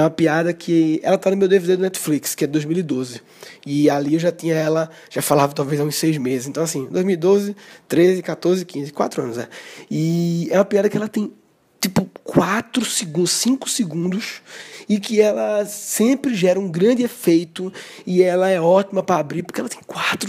É 0.00 0.02
uma 0.02 0.08
piada 0.08 0.54
que 0.54 0.98
ela 1.02 1.18
tá 1.18 1.30
no 1.30 1.36
meu 1.36 1.46
DVD 1.46 1.76
do 1.76 1.82
Netflix, 1.82 2.34
que 2.34 2.44
é 2.44 2.46
de 2.46 2.52
2012. 2.54 3.20
E 3.66 3.90
ali 3.90 4.14
eu 4.14 4.20
já 4.20 4.32
tinha 4.32 4.54
ela, 4.54 4.88
já 5.10 5.20
falava 5.20 5.52
talvez 5.52 5.78
há 5.78 5.84
uns 5.84 5.96
seis 5.96 6.16
meses. 6.16 6.48
Então, 6.48 6.62
assim, 6.62 6.86
2012, 6.90 7.54
13, 7.86 8.22
14, 8.22 8.64
15, 8.64 8.92
quatro 8.94 9.22
anos, 9.22 9.36
é. 9.36 9.46
E 9.90 10.48
é 10.50 10.56
uma 10.56 10.64
piada 10.64 10.88
que 10.88 10.96
ela 10.96 11.06
tem 11.06 11.30
tipo 11.80 12.04
quatro 12.22 12.84
segundos, 12.84 13.30
cinco 13.30 13.68
segundos 13.68 14.42
e 14.90 14.98
que 14.98 15.20
ela 15.20 15.64
sempre 15.66 16.34
gera 16.34 16.58
um 16.58 16.68
grande 16.68 17.04
efeito 17.04 17.72
e 18.04 18.24
ela 18.24 18.50
é 18.50 18.60
ótima 18.60 19.04
para 19.04 19.20
abrir, 19.20 19.44
porque 19.44 19.60
ela 19.60 19.68
tem 19.68 19.78
quatro, 19.86 20.28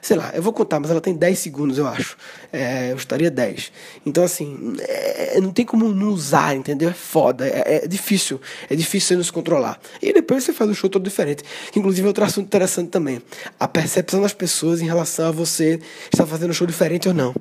sei 0.00 0.16
lá, 0.16 0.32
eu 0.34 0.42
vou 0.42 0.54
contar, 0.54 0.80
mas 0.80 0.90
ela 0.90 1.02
tem 1.02 1.14
10 1.14 1.38
segundos, 1.38 1.76
eu 1.76 1.86
acho. 1.86 2.16
É, 2.50 2.92
eu 2.92 2.96
estaria 2.96 3.30
10. 3.30 3.70
Então, 4.06 4.24
assim, 4.24 4.74
é, 4.80 5.38
não 5.38 5.52
tem 5.52 5.66
como 5.66 5.92
não 5.92 6.08
usar, 6.08 6.56
entendeu? 6.56 6.88
É 6.88 6.94
foda, 6.94 7.46
é, 7.46 7.84
é, 7.84 7.86
difícil, 7.86 8.40
é 8.70 8.74
difícil 8.74 9.08
você 9.08 9.16
nos 9.16 9.30
controlar. 9.30 9.78
E 10.00 10.14
depois 10.14 10.44
você 10.44 10.52
faz 10.54 10.70
um 10.70 10.74
show 10.74 10.88
todo 10.88 11.04
diferente. 11.04 11.44
Inclusive, 11.76 12.08
outro 12.08 12.24
assunto 12.24 12.46
interessante 12.46 12.88
também, 12.88 13.20
a 13.58 13.68
percepção 13.68 14.22
das 14.22 14.32
pessoas 14.32 14.80
em 14.80 14.86
relação 14.86 15.28
a 15.28 15.30
você 15.30 15.78
estar 16.10 16.24
fazendo 16.24 16.50
um 16.50 16.54
show 16.54 16.66
diferente 16.66 17.06
ou 17.06 17.12
não. 17.12 17.34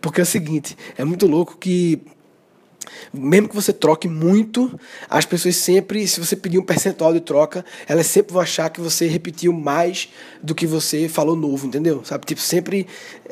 Porque 0.00 0.20
é 0.20 0.22
o 0.22 0.26
seguinte, 0.26 0.74
é 0.96 1.04
muito 1.04 1.26
louco 1.26 1.58
que 1.58 2.00
mesmo 3.12 3.48
que 3.48 3.54
você 3.54 3.72
troque 3.72 4.08
muito, 4.08 4.78
as 5.08 5.24
pessoas 5.24 5.56
sempre, 5.56 6.06
se 6.06 6.20
você 6.20 6.36
pedir 6.36 6.58
um 6.58 6.64
percentual 6.64 7.12
de 7.12 7.20
troca, 7.20 7.64
elas 7.86 8.06
sempre 8.06 8.32
vão 8.32 8.42
achar 8.42 8.70
que 8.70 8.80
você 8.80 9.06
repetiu 9.06 9.52
mais 9.52 10.08
do 10.42 10.54
que 10.54 10.66
você 10.66 11.08
falou 11.08 11.36
novo, 11.36 11.66
entendeu? 11.66 12.02
Sabe? 12.04 12.26
Tipo, 12.26 12.40
sempre, 12.40 12.86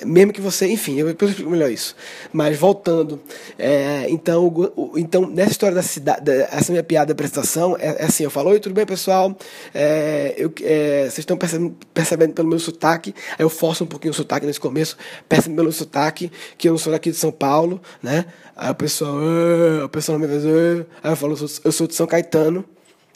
mesmo 0.05 0.33
que 0.33 0.41
você, 0.41 0.69
enfim, 0.69 0.99
eu 0.99 1.11
explico 1.11 1.51
melhor 1.51 1.71
isso. 1.71 1.95
Mas 2.33 2.59
voltando, 2.59 3.21
é, 3.59 4.07
então, 4.09 4.53
então, 4.97 5.27
nessa 5.29 5.53
história 5.53 5.75
da 5.75 5.83
cidade, 5.83 6.31
essa 6.51 6.73
minha 6.73 6.85
piada 6.85 7.07
da 7.07 7.13
apresentação, 7.13 7.77
é, 7.79 8.03
é, 8.03 8.05
assim, 8.05 8.25
eu 8.25 8.31
falo, 8.31 8.51
oi, 8.51 8.61
tudo 8.61 8.75
bem, 8.75 8.87
pessoal? 8.87 9.37
É, 9.75 10.35
eu, 10.37 10.53
é, 10.63 11.03
vocês 11.03 11.19
estão 11.19 11.37
percebendo, 11.37 11.77
percebendo, 11.93 12.33
pelo 12.35 12.49
meu 12.49 12.59
sotaque, 12.59 13.15
aí 13.31 13.45
eu 13.45 13.51
forço 13.51 13.85
um 13.85 13.87
pouquinho 13.87 14.13
o 14.13 14.15
sotaque 14.15 14.47
nesse 14.47 14.61
começo, 14.61 14.97
percebendo 15.29 15.57
pelo 15.57 15.73
sotaque 15.73 16.31
que 16.59 16.69
eu 16.69 16.73
não 16.73 16.79
sou 16.79 16.93
daqui 16.93 17.11
de 17.11 17.17
São 17.17 17.33
Paulo, 17.33 17.81
né? 18.03 18.27
Aí 18.57 18.71
o 18.71 18.75
pessoal, 18.75 19.19
ah", 19.19 19.85
o 19.85 19.89
pessoal 19.89 20.19
me 20.19 20.27
fez, 20.27 20.45
ah". 20.47 20.87
aí 21.03 21.13
eu 21.13 21.17
falo, 21.17 21.35
eu 21.35 21.37
sou, 21.37 21.61
eu 21.63 21.73
sou 21.73 21.87
de 21.87 21.95
São 21.95 22.07
Caetano, 22.07 22.65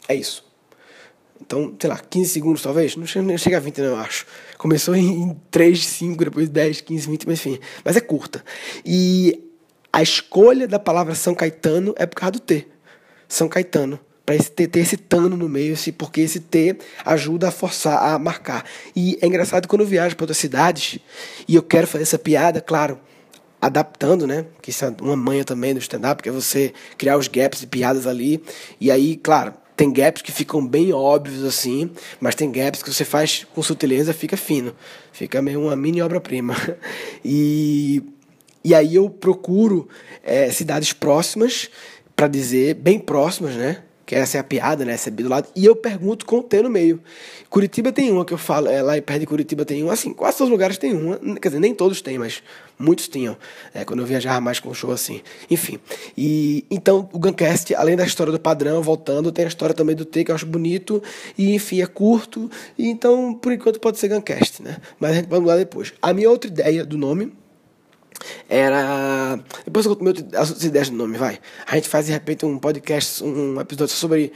é 0.07 0.13
isso. 0.13 0.45
Então, 1.41 1.75
sei 1.79 1.89
lá, 1.89 1.97
15 1.97 2.29
segundos 2.29 2.61
talvez, 2.61 2.95
não 2.95 3.07
chega, 3.07 3.25
não 3.25 3.37
chega 3.37 3.57
a 3.57 3.59
20 3.59 3.79
não, 3.79 3.87
eu 3.87 3.95
acho. 3.97 4.25
Começou 4.57 4.95
em, 4.95 5.35
3, 5.49 5.83
5, 5.83 6.23
depois 6.23 6.47
10, 6.47 6.81
15, 6.81 7.07
20, 7.09 7.27
mas 7.27 7.39
enfim, 7.39 7.59
mas 7.83 7.97
é 7.97 7.99
curta. 7.99 8.43
E 8.85 9.51
a 9.91 10.01
escolha 10.03 10.67
da 10.67 10.77
palavra 10.79 11.15
São 11.15 11.33
Caetano 11.33 11.95
é 11.97 12.05
por 12.05 12.15
causa 12.15 12.33
do 12.33 12.39
T. 12.39 12.67
São 13.27 13.49
Caetano. 13.49 13.99
Para 14.23 14.37
ter 14.37 14.79
esse 14.79 14.95
tano 14.95 15.35
no 15.35 15.49
meio, 15.49 15.73
esse, 15.73 15.91
porque 15.91 16.21
esse 16.21 16.39
T 16.39 16.77
ajuda 17.03 17.47
a 17.47 17.51
forçar, 17.51 18.13
a 18.13 18.19
marcar. 18.19 18.63
E 18.95 19.17
é 19.19 19.25
engraçado 19.25 19.67
quando 19.67 19.81
eu 19.81 19.87
viajo 19.87 20.15
para 20.15 20.25
outras 20.25 20.37
cidades 20.37 20.99
e 21.47 21.55
eu 21.55 21.63
quero 21.63 21.87
fazer 21.87 22.03
essa 22.03 22.19
piada, 22.19 22.61
claro, 22.61 22.99
adaptando, 23.61 24.25
né? 24.25 24.45
Que 24.61 24.71
isso 24.71 24.83
é 24.83 24.93
uma 25.01 25.15
manha 25.15 25.45
também 25.45 25.73
do 25.73 25.79
stand-up, 25.79 26.23
que 26.23 26.29
é 26.29 26.31
você 26.31 26.73
criar 26.97 27.17
os 27.17 27.27
gaps 27.27 27.61
e 27.61 27.67
piadas 27.67 28.07
ali. 28.07 28.43
E 28.79 28.89
aí, 28.89 29.15
claro, 29.15 29.53
tem 29.77 29.91
gaps 29.91 30.21
que 30.21 30.31
ficam 30.31 30.65
bem 30.65 30.91
óbvios 30.91 31.43
assim, 31.43 31.91
mas 32.19 32.35
tem 32.35 32.51
gaps 32.51 32.81
que 32.81 32.91
você 32.91 33.05
faz 33.05 33.45
com 33.53 33.61
sutileza, 33.61 34.13
fica 34.13 34.35
fino. 34.35 34.75
Fica 35.13 35.41
meio 35.41 35.61
uma 35.61 35.75
mini 35.75 36.01
obra-prima. 36.01 36.55
E, 37.23 38.01
e 38.63 38.73
aí 38.73 38.95
eu 38.95 39.07
procuro 39.07 39.87
é, 40.23 40.49
cidades 40.49 40.91
próximas, 40.91 41.69
para 42.15 42.27
dizer, 42.27 42.75
bem 42.75 42.99
próximas, 42.99 43.55
né? 43.55 43.83
Que 44.11 44.15
essa 44.15 44.35
é 44.35 44.41
a 44.41 44.43
piada, 44.43 44.83
né? 44.83 44.91
Essa 44.91 45.07
é 45.07 45.11
B 45.11 45.23
do 45.23 45.29
lado. 45.29 45.47
E 45.55 45.63
eu 45.63 45.73
pergunto 45.73 46.25
com 46.25 46.39
o 46.39 46.43
T 46.43 46.61
no 46.61 46.69
meio. 46.69 46.99
Curitiba 47.49 47.93
tem 47.93 48.11
uma 48.11 48.25
que 48.25 48.33
eu 48.33 48.37
falo, 48.37 48.67
é, 48.67 48.81
lá 48.81 49.01
perto 49.01 49.21
de 49.21 49.25
Curitiba 49.25 49.63
tem 49.63 49.81
uma, 49.81 49.93
assim, 49.93 50.11
quase 50.13 50.37
todos 50.37 50.49
os 50.49 50.51
lugares 50.51 50.77
tem 50.77 50.93
uma. 50.93 51.17
Quer 51.39 51.47
dizer, 51.47 51.61
nem 51.61 51.73
todos 51.73 52.01
têm, 52.01 52.19
mas 52.19 52.43
muitos 52.77 53.07
tinham. 53.07 53.37
É, 53.73 53.85
quando 53.85 54.01
eu 54.01 54.05
viajava 54.05 54.41
mais 54.41 54.59
com 54.59 54.73
show 54.73 54.91
assim. 54.91 55.21
Enfim. 55.49 55.79
E 56.17 56.65
então 56.69 57.07
o 57.13 57.17
Guncast, 57.17 57.73
além 57.73 57.95
da 57.95 58.03
história 58.03 58.33
do 58.33 58.39
padrão, 58.39 58.83
voltando, 58.83 59.31
tem 59.31 59.45
a 59.45 59.47
história 59.47 59.73
também 59.73 59.95
do 59.95 60.03
T, 60.03 60.25
que 60.25 60.31
eu 60.31 60.35
acho 60.35 60.45
bonito. 60.45 61.01
E 61.37 61.55
enfim, 61.55 61.81
é 61.81 61.85
curto. 61.85 62.51
E 62.77 62.89
então, 62.89 63.33
por 63.33 63.53
enquanto, 63.53 63.79
pode 63.79 63.97
ser 63.97 64.09
Guncast, 64.09 64.61
né? 64.61 64.75
Mas 64.99 65.11
a 65.11 65.13
gente 65.13 65.29
vai 65.29 65.39
mudar 65.39 65.55
depois. 65.55 65.93
A 66.01 66.13
minha 66.13 66.29
outra 66.29 66.51
ideia 66.51 66.83
do 66.83 66.97
nome 66.97 67.31
era. 68.49 69.39
Depois 69.65 69.85
eu 69.85 69.95
conto 69.95 70.25
as 70.35 70.49
outras 70.49 70.63
ideias 70.63 70.89
do 70.89 70.95
nome, 70.95 71.17
vai. 71.17 71.39
A 71.65 71.75
gente 71.75 71.89
faz 71.89 72.05
de 72.05 72.11
repente 72.11 72.45
um 72.45 72.57
podcast, 72.57 73.23
um 73.23 73.59
episódio 73.59 73.95
sobre 73.95 74.31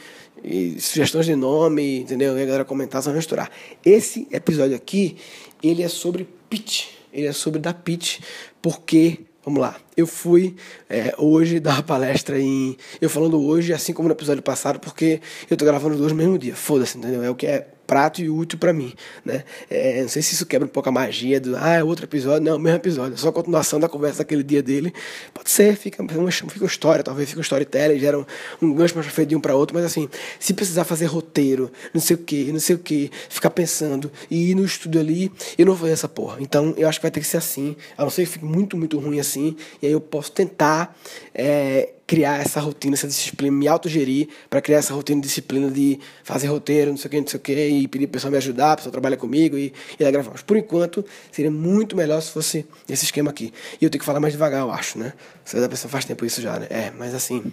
sugestões 0.80 1.25
de 1.25 1.36
nome, 1.36 2.00
entendeu? 2.00 2.38
E 2.38 2.42
a 2.42 2.46
galera 2.46 2.65
comentar, 2.65 3.01
só 3.01 3.12
misturar. 3.12 3.50
Esse 3.84 4.27
episódio 4.32 4.75
aqui, 4.75 5.18
ele 5.63 5.84
é 5.84 5.88
sobre 5.88 6.27
pitch. 6.50 6.88
Ele 7.13 7.27
é 7.27 7.32
sobre 7.32 7.60
dar 7.60 7.74
pitch, 7.74 8.20
porque 8.62 9.20
Vamos 9.46 9.62
lá. 9.62 9.75
Eu 9.96 10.08
fui 10.08 10.56
é, 10.89 11.13
hoje 11.20 11.60
dar 11.60 11.84
palestra 11.84 12.39
em. 12.39 12.75
Eu 13.00 13.08
falando 13.12 13.39
hoje, 13.39 13.74
assim 13.74 13.94
como 13.94 14.08
no 14.08 14.15
episódio 14.15 14.42
passado, 14.42 14.80
porque 14.80 15.22
eu 15.48 15.56
tô 15.56 15.63
gravando 15.63 15.96
dois 15.96 16.12
no 16.12 16.18
mesmo 16.18 16.36
dia. 16.36 16.56
Foda-se, 16.56 16.98
entendeu? 16.98 17.24
É 17.24 17.30
o 17.30 17.36
que 17.36 17.46
é 17.46 17.68
prato 17.86 18.22
e 18.22 18.30
útil 18.30 18.58
para 18.60 18.74
mim, 18.74 18.94
né? 19.24 19.44
É, 19.70 20.01
não 20.01 20.10
sei 20.10 20.22
se 20.22 20.34
isso 20.34 20.46
quebra 20.46 20.65
um 20.65 20.70
pouco 20.70 20.89
a 20.89 20.92
magia 20.92 21.39
do, 21.39 21.56
ah, 21.56 21.75
é 21.75 21.84
outro 21.84 22.06
episódio, 22.06 22.44
não, 22.44 22.60
mesmo 22.60 22.77
episódio, 22.77 23.13
é 23.13 23.18
só 23.18 23.30
a 23.30 23.34
continuação 23.34 23.80
da 23.80 23.88
conversa 23.88 24.20
daquele 24.20 24.44
dia 24.44 24.62
dele. 24.62 24.94
Pode 25.34 25.50
ser, 25.50 25.75
fica 25.75 26.01
uma, 26.01 26.32
fica 26.32 26.60
uma 26.60 26.68
história, 26.68 27.04
talvez 27.04 27.30
fica 27.30 27.39
um 27.39 27.42
storytelling, 27.42 28.00
gera 28.00 28.20
um, 28.20 28.25
um 28.62 28.74
gancho 28.74 28.96
mais 28.96 29.08
feio 29.08 29.27
de 29.27 29.36
um 29.36 29.39
para 29.39 29.56
outro, 29.56 29.75
mas 29.75 29.86
assim, 29.86 30.10
se 30.39 30.54
precisar 30.54 30.84
fazer 30.84 31.06
roteiro, 31.06 31.72
não 31.94 32.01
sei 32.01 32.15
o 32.15 32.20
que, 32.20 32.51
não 32.51 32.60
sei 32.60 32.75
o 32.75 32.80
que, 32.80 33.12
ficar 33.30 33.50
pensando 33.50 34.12
e 34.30 34.51
ir 34.51 34.56
no 34.56 34.65
estúdio 34.65 35.00
ali, 35.00 35.32
eu 35.58 35.65
não 35.65 35.74
vou 35.74 35.82
fazer 35.82 35.94
essa 35.94 36.08
porra. 36.08 36.38
Então, 36.39 36.74
eu 36.77 36.88
acho 36.88 37.00
que 37.00 37.04
vai 37.04 37.12
ter 37.12 37.20
que 37.20 37.27
ser 37.27 37.38
assim, 37.38 37.75
a 37.98 38.04
não 38.04 38.10
ser 38.10 38.25
que 38.25 38.32
fique 38.32 38.46
muito, 38.46 38.77
muito 38.77 39.00
ruim 39.00 39.20
assim, 39.20 39.56
e 39.82 39.88
aí 39.88 39.92
eu 39.92 40.01
posso 40.01 40.32
tentar 40.32 40.96
é, 41.34 41.89
criar 42.07 42.39
essa 42.39 42.59
rotina, 42.59 42.93
essa 42.93 43.07
disciplina, 43.07 43.55
me 43.55 43.67
autogerir 43.67 44.27
para 44.50 44.62
criar 44.62 44.77
essa 44.77 44.93
rotina 44.93 45.21
disciplina 45.21 45.71
de 45.71 46.00
fazer 46.24 46.47
roteiro, 46.47 46.91
não 46.91 46.97
sei 46.97 47.07
o 47.07 47.12
que, 47.12 47.21
não 47.21 47.27
sei 47.27 47.38
o 47.39 47.41
que, 47.41 47.67
e 47.67 47.88
pedir 47.88 48.07
para 48.07 48.13
pessoa 48.13 48.31
me 48.31 48.38
ajudar, 48.38 48.74
a 48.74 48.75
pessoa 48.77 48.91
trabalha 48.91 49.17
comigo 49.17 49.57
e, 49.57 49.74
e 50.00 50.03
lá. 50.03 50.12
Mas 50.31 50.41
por 50.41 50.55
enquanto, 50.55 51.03
seria 51.31 51.51
muito 51.51 51.95
melhor 51.95 52.21
se 52.21 52.31
fosse 52.31 52.65
esse 52.88 53.05
esquema 53.05 53.31
aqui. 53.31 53.51
E 53.81 53.85
eu 53.85 53.89
tenho 53.89 54.00
que 54.00 54.05
falar 54.05 54.19
mais 54.19 54.33
devagar, 54.33 54.62
eu 54.62 54.71
acho, 54.71 55.00
né? 55.00 55.13
Você 55.43 55.59
da 55.59 55.67
pessoa 55.67 55.89
faz 55.89 56.05
tempo 56.05 56.25
isso 56.25 56.41
já, 56.41 56.59
né? 56.59 56.67
É, 56.69 56.91
mas 56.97 57.15
assim, 57.15 57.51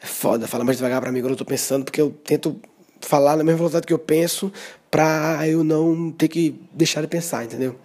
é 0.00 0.06
foda 0.06 0.46
falar 0.46 0.64
mais 0.64 0.76
devagar 0.76 1.00
para 1.00 1.10
mim 1.10 1.20
quando 1.20 1.32
eu 1.32 1.36
tô 1.36 1.44
pensando, 1.44 1.84
porque 1.84 2.00
eu 2.00 2.10
tento 2.24 2.60
falar 3.00 3.36
na 3.36 3.42
mesma 3.42 3.58
velocidade 3.58 3.86
que 3.86 3.92
eu 3.92 3.98
penso 3.98 4.52
pra 4.90 5.46
eu 5.46 5.64
não 5.64 6.10
ter 6.10 6.28
que 6.28 6.60
deixar 6.72 7.00
de 7.00 7.06
pensar, 7.06 7.44
entendeu? 7.44 7.76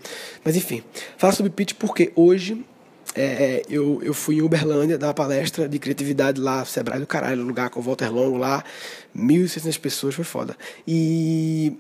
Mas 0.43 0.55
enfim, 0.55 0.83
falar 1.17 1.33
sobre 1.33 1.51
pitch 1.51 1.73
porque 1.73 2.11
hoje 2.15 2.63
é, 3.15 3.23
é, 3.23 3.61
eu, 3.69 4.01
eu 4.03 4.13
fui 4.13 4.35
em 4.35 4.41
Uberlândia 4.41 4.97
dar 4.97 5.07
uma 5.07 5.13
palestra 5.13 5.69
de 5.69 5.79
criatividade 5.79 6.39
lá, 6.41 6.65
Sebrae 6.65 6.99
do 6.99 7.07
caralho, 7.07 7.43
lugar 7.43 7.69
com 7.69 7.79
o 7.79 7.83
Walter 7.83 8.13
Longo 8.13 8.37
lá, 8.37 8.63
1.600 9.15 9.79
pessoas, 9.79 10.15
foi 10.15 10.25
foda. 10.25 10.57
E 10.85 11.77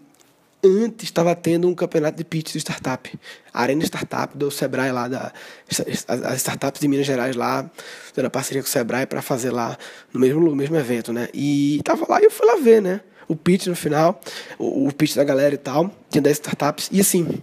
antes 0.63 1.03
estava 1.03 1.35
tendo 1.35 1.67
um 1.67 1.75
campeonato 1.75 2.17
de 2.17 2.23
pitch 2.23 2.53
de 2.53 2.59
startup. 2.59 3.13
A 3.53 3.61
Arena 3.61 3.83
Startup 3.83 4.35
do 4.37 4.49
Sebrae 4.49 4.91
lá, 4.91 5.07
da, 5.09 5.33
as 5.69 6.37
startups 6.37 6.79
de 6.79 6.87
Minas 6.87 7.05
Gerais 7.05 7.35
lá, 7.35 7.69
dando 8.15 8.29
parceria 8.29 8.63
com 8.63 8.67
o 8.67 8.71
Sebrae 8.71 9.05
para 9.05 9.21
fazer 9.21 9.51
lá 9.51 9.77
no 10.13 10.19
mesmo, 10.19 10.39
no 10.39 10.55
mesmo 10.55 10.75
evento, 10.77 11.11
né? 11.11 11.27
E 11.33 11.81
tava 11.83 12.05
lá 12.09 12.21
e 12.21 12.23
eu 12.23 12.31
fui 12.31 12.47
lá 12.47 12.55
ver, 12.55 12.81
né? 12.81 13.01
O 13.27 13.35
pitch 13.35 13.67
no 13.67 13.75
final, 13.75 14.21
o, 14.57 14.87
o 14.87 14.93
pitch 14.93 15.15
da 15.15 15.23
galera 15.23 15.53
e 15.53 15.57
tal, 15.57 15.91
tinha 16.09 16.21
10 16.21 16.37
startups. 16.37 16.89
E 16.91 17.01
assim, 17.01 17.41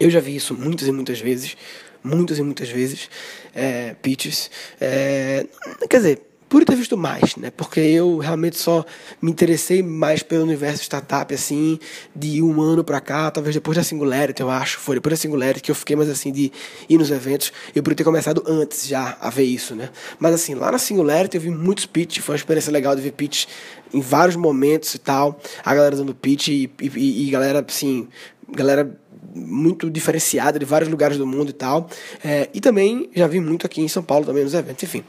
eu 0.00 0.10
já 0.10 0.20
vi 0.20 0.34
isso 0.34 0.54
muitas 0.54 0.88
e 0.88 0.92
muitas 0.92 1.20
vezes 1.20 1.56
muitas 2.02 2.38
e 2.38 2.42
muitas 2.42 2.68
vezes 2.68 3.08
é, 3.54 3.94
pitches. 4.02 4.50
É, 4.80 5.46
quer 5.88 5.98
dizer, 5.98 6.22
por 6.52 6.66
ter 6.66 6.76
visto 6.76 6.98
mais, 6.98 7.34
né? 7.36 7.50
Porque 7.50 7.80
eu 7.80 8.18
realmente 8.18 8.58
só 8.58 8.84
me 9.22 9.30
interessei 9.30 9.82
mais 9.82 10.22
pelo 10.22 10.42
universo 10.42 10.82
startup, 10.82 11.32
assim, 11.32 11.78
de 12.14 12.42
um 12.42 12.60
ano 12.60 12.84
pra 12.84 13.00
cá, 13.00 13.30
talvez 13.30 13.54
depois 13.54 13.74
da 13.74 13.82
Singularity, 13.82 14.42
eu 14.42 14.50
acho, 14.50 14.78
foi 14.78 14.96
depois 14.96 15.14
da 15.14 15.16
Singularity 15.16 15.62
que 15.62 15.70
eu 15.70 15.74
fiquei 15.74 15.96
mais 15.96 16.10
assim 16.10 16.30
de 16.30 16.52
ir 16.90 16.98
nos 16.98 17.10
eventos. 17.10 17.50
Eu 17.74 17.82
poderia 17.82 17.96
ter 17.96 18.04
começado 18.04 18.44
antes 18.46 18.86
já 18.86 19.16
a 19.18 19.30
ver 19.30 19.44
isso, 19.44 19.74
né? 19.74 19.88
Mas 20.18 20.34
assim, 20.34 20.54
lá 20.54 20.70
na 20.70 20.76
Singularity 20.78 21.38
eu 21.38 21.40
vi 21.40 21.48
muitos 21.48 21.86
pitches, 21.86 22.22
foi 22.22 22.34
uma 22.34 22.36
experiência 22.36 22.70
legal 22.70 22.94
de 22.94 23.00
ver 23.00 23.12
pitch 23.12 23.46
em 23.94 24.02
vários 24.02 24.36
momentos 24.36 24.94
e 24.94 24.98
tal, 24.98 25.40
a 25.64 25.74
galera 25.74 25.96
dando 25.96 26.14
pitch 26.14 26.48
e, 26.48 26.70
e, 26.82 27.28
e 27.28 27.30
galera, 27.30 27.64
assim, 27.66 28.08
galera 28.46 28.94
muito 29.34 29.90
diferenciada 29.90 30.58
de 30.58 30.64
vários 30.64 30.90
lugares 30.90 31.16
do 31.16 31.26
mundo 31.26 31.50
e 31.50 31.52
tal. 31.54 31.88
É, 32.24 32.48
e 32.52 32.60
também 32.60 33.08
já 33.14 33.26
vi 33.26 33.40
muito 33.40 33.66
aqui 33.66 33.80
em 33.80 33.88
São 33.88 34.02
Paulo 34.02 34.24
também 34.26 34.44
nos 34.44 34.54
eventos, 34.54 34.82
enfim. 34.82 35.04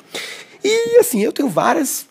E 0.64 0.98
assim, 0.98 1.22
eu 1.22 1.32
tenho 1.32 1.50
várias 1.50 2.08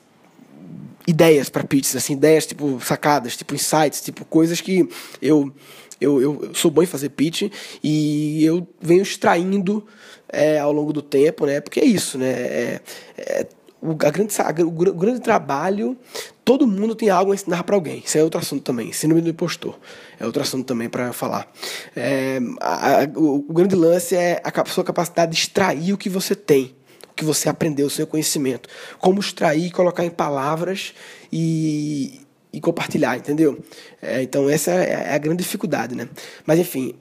ideias 1.06 1.48
para 1.48 1.64
pitches, 1.64 1.96
assim, 1.96 2.12
ideias 2.12 2.46
tipo 2.46 2.78
sacadas, 2.80 3.36
tipo 3.36 3.54
insights, 3.54 4.00
tipo 4.00 4.24
coisas 4.24 4.60
que 4.60 4.88
eu 5.20 5.52
eu, 6.00 6.20
eu, 6.20 6.50
sou 6.52 6.68
bom 6.68 6.82
em 6.82 6.86
fazer 6.86 7.10
pitch 7.10 7.42
e 7.82 8.44
eu 8.44 8.66
venho 8.80 9.02
extraindo 9.02 9.86
é, 10.28 10.58
ao 10.58 10.72
longo 10.72 10.92
do 10.92 11.00
tempo, 11.00 11.46
né? 11.46 11.60
Porque 11.60 11.78
é 11.78 11.84
isso, 11.84 12.18
né? 12.18 12.30
É, 12.30 12.80
é, 13.16 13.46
o, 13.80 13.92
a 13.92 14.10
grande, 14.10 14.34
o, 14.64 14.68
o 14.68 14.72
grande 14.72 15.20
trabalho, 15.20 15.96
todo 16.44 16.66
mundo 16.66 16.94
tem 16.94 17.08
algo 17.08 17.32
a 17.32 17.34
ensinar 17.34 17.62
para 17.64 17.74
alguém. 17.74 18.02
Isso 18.04 18.18
é 18.18 18.22
outro 18.22 18.40
assunto 18.40 18.62
também. 18.62 18.92
Síndrome 18.92 19.22
do 19.22 19.30
impostor 19.30 19.78
é 20.18 20.26
outro 20.26 20.42
assunto 20.42 20.66
também 20.66 20.88
para 20.88 21.12
falar. 21.12 21.50
É, 21.94 22.40
a, 22.60 23.02
a, 23.02 23.04
o, 23.14 23.44
o, 23.48 23.52
grande 23.52 23.74
lance 23.74 24.16
é 24.16 24.40
a 24.42 24.64
sua 24.66 24.84
capacidade 24.84 25.32
de 25.32 25.38
extrair 25.38 25.92
o 25.92 25.98
que 25.98 26.08
você 26.08 26.34
tem, 26.34 26.74
o 27.10 27.14
que 27.14 27.24
você 27.24 27.48
aprendeu, 27.48 27.86
o 27.86 27.90
seu 27.90 28.06
conhecimento. 28.06 28.68
Como 28.98 29.20
extrair, 29.20 29.70
colocar 29.70 30.04
em 30.04 30.10
palavras 30.10 30.94
e, 31.32 32.20
e 32.52 32.60
compartilhar, 32.60 33.16
entendeu? 33.16 33.58
É, 34.00 34.22
então 34.22 34.48
essa 34.50 34.72
é, 34.72 35.08
é 35.10 35.14
a 35.14 35.18
grande 35.18 35.42
dificuldade, 35.42 35.94
né? 35.94 36.08
Mas 36.44 36.58
enfim, 36.58 36.94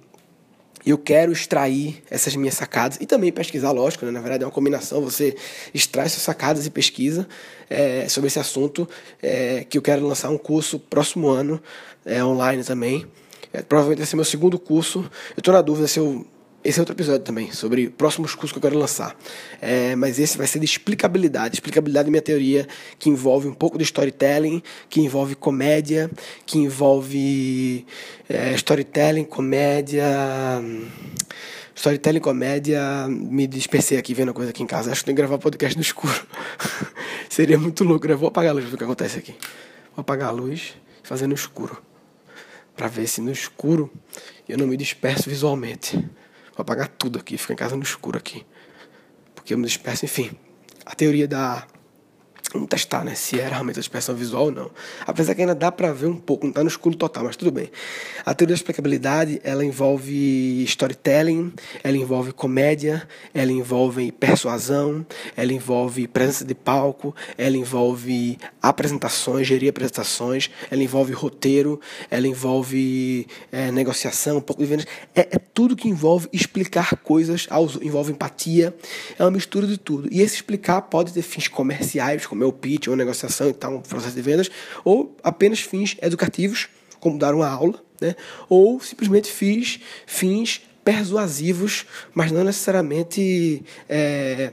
eu 0.86 0.98
quero 0.98 1.32
extrair 1.32 2.04
essas 2.10 2.36
minhas 2.36 2.56
sacadas 2.56 2.98
e 3.00 3.06
também 3.06 3.32
pesquisar, 3.32 3.72
lógico, 3.72 4.06
né? 4.06 4.12
na 4.12 4.20
verdade 4.20 4.44
é 4.44 4.48
uma 4.48 4.52
combinação, 4.52 5.02
você 5.02 5.36
extrai 5.74 6.10
suas 6.10 6.24
sacadas 6.24 6.66
e 6.66 6.70
pesquisa 6.70 7.28
é, 7.70 8.08
sobre 8.10 8.28
esse 8.28 8.40
assunto, 8.40 8.88
é, 9.22 9.66
que 9.70 9.78
eu 9.78 9.82
quero 9.82 10.06
lançar 10.06 10.30
um 10.30 10.38
curso 10.38 10.80
próximo 10.80 11.30
ano, 11.30 11.62
é, 12.06 12.24
online 12.24 12.64
também, 12.64 13.06
é, 13.54 13.62
provavelmente 13.62 14.00
vai 14.00 14.08
ser 14.08 14.16
meu 14.16 14.26
segundo 14.26 14.58
curso, 14.58 15.00
eu 15.36 15.40
estou 15.40 15.54
na 15.54 15.62
dúvida 15.62 15.88
se 15.88 16.00
eu 16.00 16.26
esse 16.63 16.80
é 16.80 16.82
outro 16.82 16.94
episódio 16.94 17.22
também, 17.22 17.51
sobre 17.51 17.89
próximos 17.89 18.36
cursos 18.36 18.51
que 18.51 18.58
eu 18.60 18.62
quero 18.62 18.77
lançar. 18.77 19.15
É, 19.60 19.96
mas 19.96 20.20
esse 20.20 20.38
vai 20.38 20.46
ser 20.46 20.60
de 20.60 20.65
explicabilidade. 20.65 21.56
Explicabilidade 21.56 22.08
é 22.08 22.12
minha 22.12 22.22
teoria, 22.22 22.68
que 23.00 23.10
envolve 23.10 23.48
um 23.48 23.53
pouco 23.53 23.80
de 23.80 23.84
storytelling, 23.84 24.62
que 24.88 25.01
envolve 25.01 25.34
comédia, 25.34 26.10
que 26.46 26.60
envolve 26.60 27.86
é, 28.30 28.53
storytelling, 28.53 29.24
comédia. 29.24 30.06
Storytelling, 31.75 32.20
comédia. 32.20 33.08
Me 33.10 33.48
dispersei 33.48 33.98
aqui 33.98 34.13
vendo 34.13 34.30
a 34.30 34.34
coisa 34.34 34.51
aqui 34.51 34.62
em 34.62 34.68
casa. 34.68 34.91
Acho 34.91 35.01
que 35.01 35.06
tem 35.06 35.15
que 35.15 35.22
gravar 35.22 35.39
podcast 35.39 35.75
no 35.75 35.82
escuro. 35.82 36.13
Seria 37.27 37.58
muito 37.58 37.84
louco, 37.84 38.08
né? 38.08 38.13
Vou 38.13 38.27
apagar 38.27 38.51
a 38.51 38.53
luz, 38.53 38.65
ver 38.65 38.75
o 38.75 38.77
que 38.77 38.84
acontece 38.84 39.18
aqui. 39.18 39.32
Vou 39.96 40.01
apagar 40.01 40.30
a 40.30 40.32
luz 40.32 40.75
e 41.03 41.08
fazer 41.08 41.25
no 41.25 41.34
escuro. 41.34 41.82
Pra 42.75 42.88
ver 42.88 43.08
se 43.08 43.20
no 43.20 43.32
escuro 43.32 43.91
eu 44.48 44.60
não 44.60 44.68
me 44.68 44.77
disperso 44.77 45.27
visualmente. 45.27 45.98
Vou 46.55 46.63
apagar 46.63 46.88
tudo 46.88 47.20
aqui, 47.20 47.38
ficar 47.38 47.53
em 47.53 47.58
casa 47.58 47.75
no 47.75 47.84
escuro 47.84 48.17
aqui. 48.17 48.46
Porque 49.34 49.53
eu 49.53 49.58
me 49.58 49.65
disperso, 49.65 50.05
enfim. 50.05 50.31
A 50.86 50.93
teoria 50.96 51.27
da 51.27 51.65
Vamos 52.53 52.67
testar, 52.67 53.05
né? 53.05 53.15
Se 53.15 53.39
era 53.39 53.51
realmente 53.51 53.77
a 53.77 53.79
expressão 53.79 54.13
visual 54.13 54.46
ou 54.46 54.51
não. 54.51 54.72
Apesar 55.08 55.34
que 55.34 55.41
ainda 55.41 55.55
dá 55.55 55.72
para 55.72 55.93
ver 55.93 56.08
um 56.08 56.17
pouco, 56.17 56.46
não 56.46 56.51
está 56.51 56.62
no 56.62 56.67
escuro 56.67 56.96
total, 56.96 57.24
mas 57.24 57.38
tudo 57.38 57.51
bem. 57.51 57.72
A 58.25 58.34
teoria 58.34 58.53
da 58.53 58.58
explicabilidade, 58.58 59.39
ela 59.43 59.63
envolve 59.63 60.63
storytelling, 60.63 61.53
ela 61.84 61.96
envolve 61.96 62.34
comédia, 62.34 63.08
ela 63.34 63.51
envolve 63.51 64.12
persuasão, 64.12 65.05
ela 65.36 65.53
envolve 65.53 66.08
presença 66.08 66.43
de 66.43 66.53
palco, 66.53 67.15
ela 67.38 67.55
envolve 67.55 68.38
apresentações, 68.62 69.48
gerir 69.48 69.70
apresentações, 69.70 70.50
ela 70.70 70.84
envolve 70.84 71.13
roteiro, 71.13 71.79
ela 72.10 72.27
envolve 72.27 73.27
é, 73.51 73.72
negociação, 73.72 74.38
um 74.38 74.41
pouco 74.41 74.62
de 74.62 74.67
vendas. 74.67 74.86
É, 75.15 75.22
é, 75.22 75.39
tudo 75.53 75.75
que 75.75 75.88
envolve 75.88 76.27
explicar 76.34 76.98
coisas, 76.98 77.48
envolve 77.81 78.12
empatia, 78.12 78.75
é 79.17 79.24
uma 79.24 79.31
mistura 79.31 79.65
de 79.65 79.77
tudo. 79.77 80.10
E 80.12 80.22
esse 80.22 80.36
explicar 80.36 80.81
pode 80.81 81.13
ter 81.13 81.22
fins 81.22 81.48
comerciais, 81.48 82.25
como 82.25 82.41
meu 82.42 82.52
pitch 82.52 82.88
ou 82.88 82.96
negociação 82.96 83.50
e 83.50 83.54
tal, 83.54 83.76
um 83.76 83.82
processo 83.82 84.16
de 84.16 84.22
vendas, 84.22 84.50
ou 84.84 85.16
apenas 85.24 85.60
fins 85.60 85.96
educativos, 86.02 86.68
como 87.00 87.18
dar 87.18 87.34
uma 87.34 87.48
aula, 87.48 87.82
né? 88.00 88.16
ou 88.50 88.80
simplesmente 88.80 89.32
fiz 89.32 89.80
fins 90.06 90.62
persuasivos, 90.84 91.86
mas 92.14 92.32
não 92.32 92.44
necessariamente 92.44 93.64
é, 93.88 94.52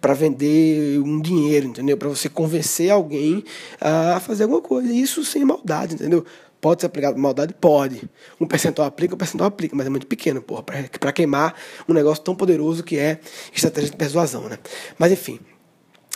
para 0.00 0.14
vender 0.14 1.00
um 1.00 1.20
dinheiro, 1.20 1.68
entendeu? 1.68 1.96
Para 1.96 2.08
você 2.08 2.28
convencer 2.28 2.90
alguém 2.90 3.44
a 3.80 4.20
fazer 4.20 4.44
alguma 4.44 4.62
coisa. 4.62 4.92
Isso 4.92 5.24
sem 5.24 5.44
maldade, 5.44 5.94
entendeu? 5.94 6.24
Pode 6.60 6.80
ser 6.80 6.86
aplicado 6.86 7.14
por 7.14 7.20
maldade? 7.20 7.54
Pode. 7.54 8.08
Um 8.40 8.46
percentual 8.46 8.88
aplica, 8.88 9.14
um 9.14 9.18
percentual 9.18 9.48
aplica, 9.48 9.76
mas 9.76 9.86
é 9.86 9.90
muito 9.90 10.06
pequeno, 10.06 10.42
porra, 10.42 10.62
para 10.62 11.12
queimar 11.12 11.54
um 11.88 11.92
negócio 11.92 12.22
tão 12.22 12.34
poderoso 12.34 12.82
que 12.82 12.98
é 12.98 13.20
estratégia 13.54 13.90
de 13.90 13.96
persuasão, 13.96 14.48
né? 14.48 14.58
Mas 14.98 15.12
enfim, 15.12 15.38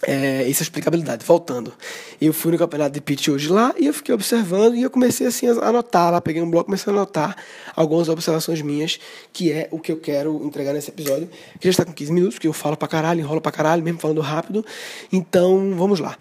é, 0.04 0.48
isso 0.48 0.62
é 0.62 0.64
explicabilidade. 0.64 1.24
Voltando, 1.24 1.72
eu 2.20 2.32
fui 2.32 2.50
no 2.52 2.58
campeonato 2.58 2.92
de 2.92 3.00
pitch 3.00 3.28
hoje 3.28 3.48
lá 3.48 3.72
e 3.78 3.86
eu 3.86 3.94
fiquei 3.94 4.14
observando 4.14 4.74
e 4.74 4.82
eu 4.82 4.90
comecei 4.90 5.26
assim 5.26 5.46
a 5.46 5.52
anotar 5.68 6.10
lá, 6.10 6.20
peguei 6.20 6.42
um 6.42 6.50
bloco, 6.50 6.66
comecei 6.66 6.92
a 6.92 6.96
anotar 6.96 7.36
algumas 7.76 8.08
observações 8.08 8.60
minhas, 8.62 8.98
que 9.32 9.52
é 9.52 9.68
o 9.70 9.78
que 9.78 9.92
eu 9.92 9.98
quero 9.98 10.44
entregar 10.44 10.72
nesse 10.72 10.90
episódio, 10.90 11.28
que 11.60 11.68
já 11.68 11.70
está 11.70 11.84
com 11.84 11.92
15 11.92 12.12
minutos, 12.12 12.38
que 12.38 12.48
eu 12.48 12.52
falo 12.52 12.76
pra 12.76 12.88
caralho, 12.88 13.20
enrolo 13.20 13.40
pra 13.40 13.52
caralho, 13.52 13.82
mesmo 13.82 14.00
falando 14.00 14.20
rápido. 14.20 14.66
Então, 15.12 15.74
vamos 15.76 16.00
lá. 16.00 16.16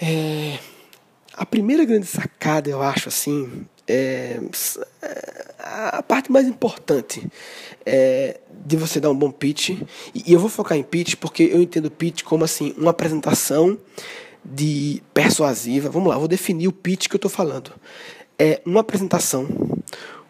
É, 0.00 0.58
a 1.32 1.44
primeira 1.44 1.84
grande 1.84 2.06
sacada, 2.06 2.70
eu 2.70 2.80
acho, 2.80 3.08
assim, 3.08 3.66
é, 3.86 4.40
a 5.58 6.02
parte 6.02 6.30
mais 6.30 6.46
importante 6.46 7.26
é, 7.84 8.40
de 8.64 8.76
você 8.76 9.00
dar 9.00 9.10
um 9.10 9.14
bom 9.14 9.30
pitch, 9.30 9.70
e 10.14 10.32
eu 10.32 10.38
vou 10.38 10.48
focar 10.48 10.76
em 10.76 10.82
pitch 10.82 11.16
porque 11.16 11.42
eu 11.44 11.60
entendo 11.60 11.90
pitch 11.90 12.22
como 12.22 12.44
assim 12.44 12.74
uma 12.76 12.90
apresentação 12.90 13.78
de 14.44 15.02
persuasiva. 15.12 15.88
Vamos 15.88 16.08
lá, 16.08 16.18
vou 16.18 16.28
definir 16.28 16.68
o 16.68 16.72
pitch 16.72 17.08
que 17.08 17.14
eu 17.14 17.18
estou 17.18 17.30
falando. 17.30 17.72
É 18.38 18.60
uma 18.64 18.80
apresentação 18.80 19.48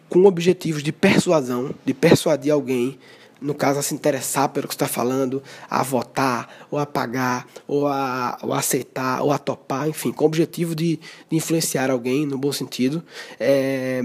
com 0.07 0.25
objetivos 0.25 0.83
de 0.83 0.91
persuasão, 0.91 1.73
de 1.83 1.93
persuadir 1.93 2.53
alguém 2.53 2.97
no 3.41 3.53
caso, 3.53 3.79
a 3.79 3.81
se 3.81 3.93
interessar 3.93 4.49
pelo 4.49 4.67
que 4.67 4.73
está 4.73 4.87
falando, 4.87 5.41
a 5.69 5.83
votar, 5.83 6.67
ou 6.71 6.79
a 6.79 6.85
pagar, 6.85 7.47
ou 7.67 7.87
a, 7.87 8.37
ou 8.41 8.53
a 8.53 8.59
aceitar, 8.59 9.21
ou 9.21 9.31
a 9.31 9.37
topar, 9.37 9.87
enfim, 9.87 10.11
com 10.11 10.23
o 10.23 10.27
objetivo 10.27 10.75
de, 10.75 10.99
de 11.29 11.37
influenciar 11.37 11.91
alguém 11.91 12.25
no 12.25 12.37
bom 12.37 12.51
sentido. 12.51 13.03
É, 13.39 14.03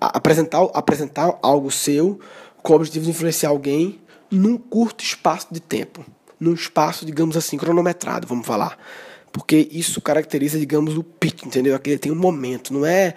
apresentar, 0.00 0.62
apresentar 0.74 1.38
algo 1.42 1.70
seu 1.70 2.18
com 2.62 2.72
o 2.72 2.76
objetivo 2.76 3.04
de 3.04 3.10
influenciar 3.10 3.50
alguém 3.50 4.00
num 4.30 4.58
curto 4.58 5.04
espaço 5.04 5.48
de 5.50 5.60
tempo, 5.60 6.04
num 6.38 6.52
espaço, 6.52 7.06
digamos 7.06 7.36
assim, 7.36 7.56
cronometrado, 7.56 8.26
vamos 8.26 8.46
falar. 8.46 8.76
Porque 9.36 9.68
isso 9.70 10.00
caracteriza, 10.00 10.58
digamos, 10.58 10.96
o 10.96 11.02
pitch, 11.02 11.44
entendeu? 11.44 11.74
Aquele 11.74 11.98
tem 11.98 12.10
um 12.10 12.16
momento, 12.16 12.72
não 12.72 12.86
é 12.86 13.14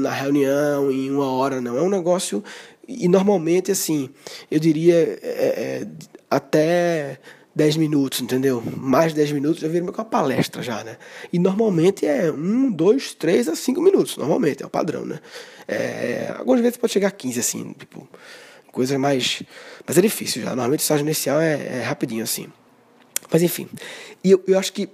na 0.00 0.10
reunião, 0.10 0.90
em 0.90 1.10
uma 1.10 1.30
hora, 1.30 1.60
não. 1.60 1.76
É 1.76 1.82
um 1.82 1.90
negócio 1.90 2.42
e 2.88 3.08
normalmente, 3.08 3.70
assim, 3.70 4.10
eu 4.50 4.58
diria 4.58 4.94
é, 4.94 5.82
é, 5.82 5.86
até 6.30 7.18
10 7.54 7.76
minutos, 7.78 8.20
entendeu? 8.20 8.62
Mais 8.76 9.12
de 9.12 9.16
10 9.16 9.32
minutos 9.32 9.60
já 9.60 9.66
vira 9.66 9.80
meio 9.80 9.92
que 9.92 9.98
uma 9.98 10.04
palestra 10.04 10.62
já, 10.62 10.84
né? 10.84 10.96
E 11.32 11.38
normalmente 11.38 12.06
é 12.06 12.30
1, 12.30 12.70
2, 12.70 13.14
3 13.14 13.48
a 13.48 13.56
5 13.56 13.80
minutos, 13.80 14.16
normalmente, 14.16 14.62
é 14.62 14.66
o 14.66 14.70
padrão, 14.70 15.04
né? 15.04 15.18
É, 15.66 16.34
algumas 16.38 16.60
vezes 16.60 16.76
pode 16.76 16.92
chegar 16.92 17.08
a 17.08 17.10
15, 17.10 17.40
assim, 17.40 17.74
tipo, 17.78 18.08
coisa 18.70 18.98
mais. 18.98 19.42
Mas 19.86 19.96
é 19.96 20.02
difícil 20.02 20.42
já. 20.42 20.50
Normalmente 20.50 20.80
o 20.80 20.82
estágio 20.82 21.04
inicial 21.04 21.40
é, 21.40 21.78
é 21.78 21.82
rapidinho, 21.82 22.22
assim. 22.22 22.46
Mas 23.32 23.42
enfim. 23.42 23.68
E 24.22 24.30
eu, 24.30 24.44
eu 24.46 24.58
acho 24.58 24.72
que 24.72 24.88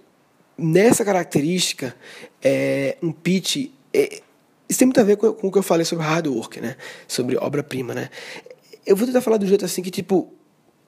nessa 0.56 1.04
característica, 1.04 1.94
é, 2.40 2.96
um 3.02 3.11
pitch. 3.11 3.70
É, 3.92 4.22
isso 4.69 4.78
tem 4.78 4.87
muito 4.87 5.00
a 5.00 5.04
ver 5.04 5.16
com, 5.16 5.33
com 5.33 5.49
o 5.49 5.52
que 5.52 5.59
eu 5.59 5.62
falei 5.62 5.85
sobre 5.85 6.04
hard 6.04 6.26
work, 6.26 6.61
né? 6.61 6.76
Sobre 7.07 7.37
obra-prima, 7.37 7.95
né? 7.95 8.11
Eu 8.87 8.97
vou 8.97 9.07
tentar 9.07 9.21
falar 9.21 9.37
do 9.37 9.47
jeito 9.47 9.64
assim 9.64 9.83
que, 9.83 9.90
tipo, 9.90 10.33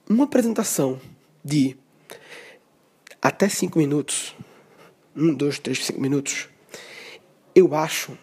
uma 0.09 0.25
apresentação 0.25 0.99
de 1.43 1.77
até 3.21 3.49
cinco 3.49 3.79
minutos, 3.79 4.35
um, 5.15 5.33
dois, 5.33 5.59
três, 5.59 5.83
cinco 5.85 6.01
minutos, 6.01 6.49
eu 7.53 7.73
acho 7.73 8.17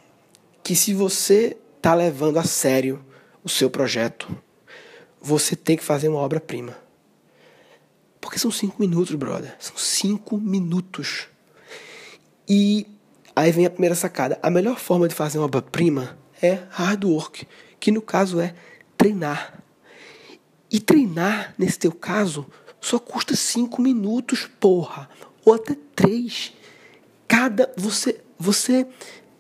que 0.62 0.76
se 0.76 0.94
você 0.94 1.56
tá 1.80 1.94
levando 1.94 2.38
a 2.38 2.44
sério 2.44 3.04
o 3.42 3.49
seu 3.49 3.68
projeto, 3.68 4.28
você 5.21 5.56
tem 5.56 5.76
que 5.76 5.82
fazer 5.82 6.09
uma 6.09 6.18
obra-prima. 6.18 6.76
Porque 8.21 8.38
são 8.38 8.50
cinco 8.50 8.76
minutos, 8.80 9.14
brother. 9.16 9.56
São 9.59 9.76
cinco 9.76 10.38
minutos. 10.38 11.26
E 12.49 12.87
Aí 13.34 13.50
vem 13.50 13.66
a 13.66 13.70
primeira 13.70 13.94
sacada. 13.94 14.38
A 14.42 14.50
melhor 14.50 14.78
forma 14.78 15.08
de 15.08 15.14
fazer 15.14 15.38
uma 15.38 15.46
obra-prima 15.46 16.18
é 16.42 16.58
hard 16.70 17.04
work, 17.04 17.46
que 17.80 17.90
no 17.90 18.02
caso 18.02 18.40
é 18.40 18.54
treinar. 18.96 19.62
E 20.70 20.80
treinar, 20.80 21.54
nesse 21.59 21.78
teu 21.78 21.92
caso, 21.92 22.46
só 22.80 22.98
custa 22.98 23.35
cinco 23.37 23.80
minutos, 23.80 24.48
porra. 24.59 25.09
Ou 25.44 25.54
até 25.54 25.76
três. 25.94 26.52
Cada. 27.26 27.72
Você, 27.76 28.20
você 28.38 28.87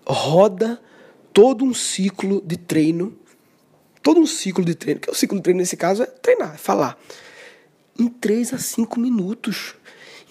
roda 0.06 0.80
todo 1.32 1.64
um 1.64 1.74
ciclo 1.74 2.42
de 2.44 2.56
treino. 2.56 3.16
Todo 4.02 4.20
um 4.20 4.26
ciclo 4.26 4.64
de 4.64 4.74
treino. 4.74 5.00
Que 5.00 5.10
é 5.10 5.12
o 5.12 5.16
ciclo 5.16 5.36
de 5.36 5.42
treino 5.42 5.60
nesse 5.60 5.76
caso 5.76 6.02
é 6.02 6.06
treinar, 6.06 6.54
é 6.54 6.58
falar. 6.58 6.98
Em 7.98 8.08
três 8.08 8.54
a 8.54 8.58
cinco 8.58 8.98
minutos. 8.98 9.74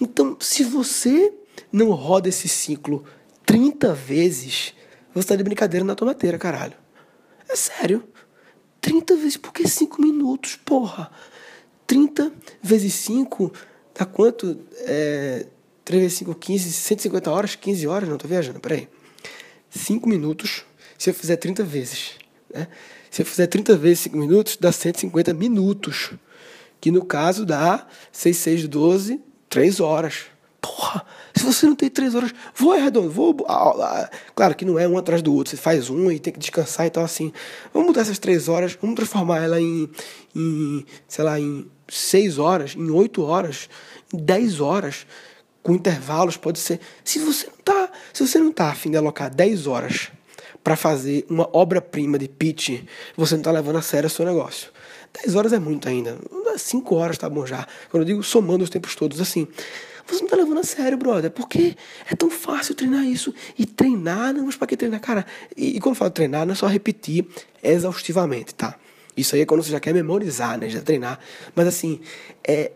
Então, 0.00 0.36
se 0.40 0.64
você 0.64 1.32
não 1.70 1.90
roda 1.90 2.28
esse 2.28 2.48
ciclo 2.48 3.04
30 3.44 3.94
vezes, 3.94 4.74
você 5.14 5.28
tá 5.28 5.36
de 5.36 5.42
brincadeira 5.42 5.84
na 5.84 5.94
tomateira, 5.94 6.38
caralho. 6.38 6.74
É 7.48 7.56
sério. 7.56 8.02
30 8.80 9.16
vezes, 9.16 9.36
por 9.36 9.52
que 9.52 9.66
5 9.68 10.00
minutos, 10.00 10.56
porra? 10.56 11.10
30 11.86 12.32
vezes 12.62 12.94
5 12.94 13.52
dá 13.94 14.04
quanto? 14.04 14.58
É, 14.80 15.46
3 15.84 16.02
vezes 16.02 16.18
5, 16.18 16.34
15, 16.34 16.72
150 16.72 17.30
horas, 17.30 17.54
15 17.54 17.86
horas, 17.86 18.08
não 18.08 18.18
tô 18.18 18.26
viajando, 18.26 18.60
peraí. 18.60 18.88
5 19.70 20.08
minutos, 20.08 20.64
se 20.98 21.10
eu 21.10 21.14
fizer 21.14 21.36
30 21.36 21.62
vezes, 21.64 22.12
né? 22.52 22.68
Se 23.10 23.20
eu 23.20 23.26
fizer 23.26 23.46
30 23.46 23.76
vezes 23.76 24.00
5 24.00 24.16
minutos, 24.16 24.56
dá 24.56 24.72
150 24.72 25.34
minutos. 25.34 26.12
Que 26.80 26.90
no 26.90 27.04
caso 27.04 27.44
dá 27.44 27.86
6, 28.10 28.36
6, 28.36 28.68
12, 28.68 29.20
3 29.48 29.80
horas. 29.80 30.31
Porra, 30.62 31.04
se 31.34 31.42
você 31.42 31.66
não 31.66 31.74
tem 31.74 31.90
três 31.90 32.14
horas, 32.14 32.32
vou 32.54 32.72
redondo, 32.72 33.10
vou. 33.10 33.36
Ah, 33.48 33.72
ah, 33.76 34.10
claro 34.32 34.54
que 34.54 34.64
não 34.64 34.78
é 34.78 34.86
um 34.86 34.96
atrás 34.96 35.20
do 35.20 35.34
outro, 35.34 35.50
você 35.50 35.56
faz 35.56 35.90
um 35.90 36.08
e 36.08 36.20
tem 36.20 36.32
que 36.32 36.38
descansar 36.38 36.86
e 36.86 36.90
tal 36.90 37.02
assim. 37.02 37.32
Vamos 37.74 37.88
mudar 37.88 38.02
essas 38.02 38.20
três 38.20 38.48
horas, 38.48 38.78
vamos 38.80 38.94
transformar 38.94 39.42
ela 39.42 39.60
em, 39.60 39.90
em 40.36 40.86
sei 41.08 41.24
lá, 41.24 41.40
em 41.40 41.68
seis 41.88 42.38
horas, 42.38 42.76
em 42.76 42.88
oito 42.90 43.24
horas, 43.24 43.68
em 44.14 44.18
dez 44.18 44.60
horas, 44.60 45.04
com 45.64 45.74
intervalos, 45.74 46.36
pode 46.36 46.60
ser. 46.60 46.78
Se 47.02 47.18
você 47.18 47.48
não 47.48 47.58
tá, 47.64 47.90
se 48.12 48.24
você 48.24 48.38
não 48.38 48.52
tá 48.52 48.70
afim 48.70 48.92
de 48.92 48.96
alocar 48.96 49.34
dez 49.34 49.66
horas 49.66 50.12
para 50.62 50.76
fazer 50.76 51.26
uma 51.28 51.50
obra-prima 51.52 52.16
de 52.16 52.28
pitch, 52.28 52.84
você 53.16 53.34
não 53.34 53.40
está 53.40 53.50
levando 53.50 53.78
a 53.78 53.82
sério 53.82 54.06
o 54.06 54.10
seu 54.10 54.24
negócio. 54.24 54.70
10 55.24 55.34
horas 55.34 55.52
é 55.52 55.58
muito 55.58 55.88
ainda. 55.88 56.16
5 56.56 56.94
horas 56.94 57.18
tá 57.18 57.28
bom 57.28 57.44
já. 57.44 57.66
Quando 57.90 58.02
eu 58.02 58.06
digo 58.06 58.22
somando 58.22 58.64
os 58.64 58.70
tempos 58.70 58.94
todos, 58.94 59.20
assim. 59.20 59.46
Você 60.06 60.22
não 60.22 60.28
tá 60.28 60.36
levando 60.36 60.58
a 60.58 60.64
sério, 60.64 60.98
brother. 60.98 61.30
Porque 61.30 61.76
é 62.10 62.14
tão 62.14 62.30
fácil 62.30 62.74
treinar 62.74 63.04
isso. 63.04 63.34
E 63.58 63.66
treinar, 63.66 64.32
não, 64.32 64.46
mas 64.46 64.56
pra 64.56 64.66
que 64.66 64.76
treinar? 64.76 65.00
Cara, 65.00 65.26
e, 65.56 65.76
e 65.76 65.80
quando 65.80 65.94
eu 65.94 65.98
falo 65.98 66.10
treinar, 66.10 66.46
não 66.46 66.52
é 66.52 66.56
só 66.56 66.66
repetir 66.66 67.26
exaustivamente, 67.62 68.54
tá? 68.54 68.76
Isso 69.16 69.34
aí 69.34 69.42
é 69.42 69.46
quando 69.46 69.62
você 69.62 69.70
já 69.70 69.80
quer 69.80 69.92
memorizar, 69.92 70.58
né? 70.58 70.68
Já 70.68 70.80
treinar. 70.80 71.18
Mas 71.54 71.66
assim, 71.66 72.00
é 72.46 72.72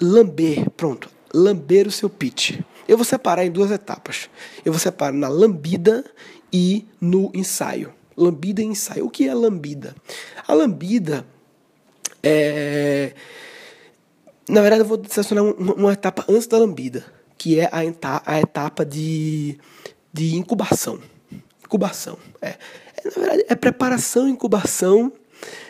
lamber, 0.00 0.68
pronto. 0.70 1.10
Lamber 1.32 1.86
o 1.86 1.90
seu 1.90 2.08
pitch. 2.08 2.60
Eu 2.86 2.96
vou 2.96 3.04
separar 3.04 3.44
em 3.44 3.50
duas 3.50 3.70
etapas. 3.70 4.28
Eu 4.64 4.72
vou 4.72 4.78
separar 4.78 5.12
na 5.12 5.28
lambida 5.28 6.04
e 6.52 6.86
no 7.00 7.30
ensaio. 7.34 7.92
Lambida 8.16 8.62
e 8.62 8.64
ensaio. 8.64 9.06
O 9.06 9.10
que 9.10 9.28
é 9.28 9.34
lambida? 9.34 9.94
A 10.46 10.54
lambida 10.54 11.26
é 12.22 13.12
na 14.48 14.60
verdade, 14.60 14.82
eu 14.82 14.86
vou 14.86 15.02
selecionar 15.08 15.44
uma, 15.44 15.74
uma, 15.74 15.92
etapa 15.92 16.24
antes 16.28 16.46
da 16.46 16.58
lambida, 16.58 17.04
que 17.38 17.58
é 17.58 17.68
a, 17.72 17.84
etapa, 17.84 18.22
a 18.30 18.40
etapa 18.40 18.84
de, 18.84 19.58
de 20.12 20.36
incubação. 20.36 20.98
Incubação. 21.64 22.18
É. 22.42 22.48
é. 22.48 22.56
Na 23.04 23.10
verdade, 23.10 23.44
é 23.48 23.54
preparação, 23.54 24.28
incubação, 24.28 25.12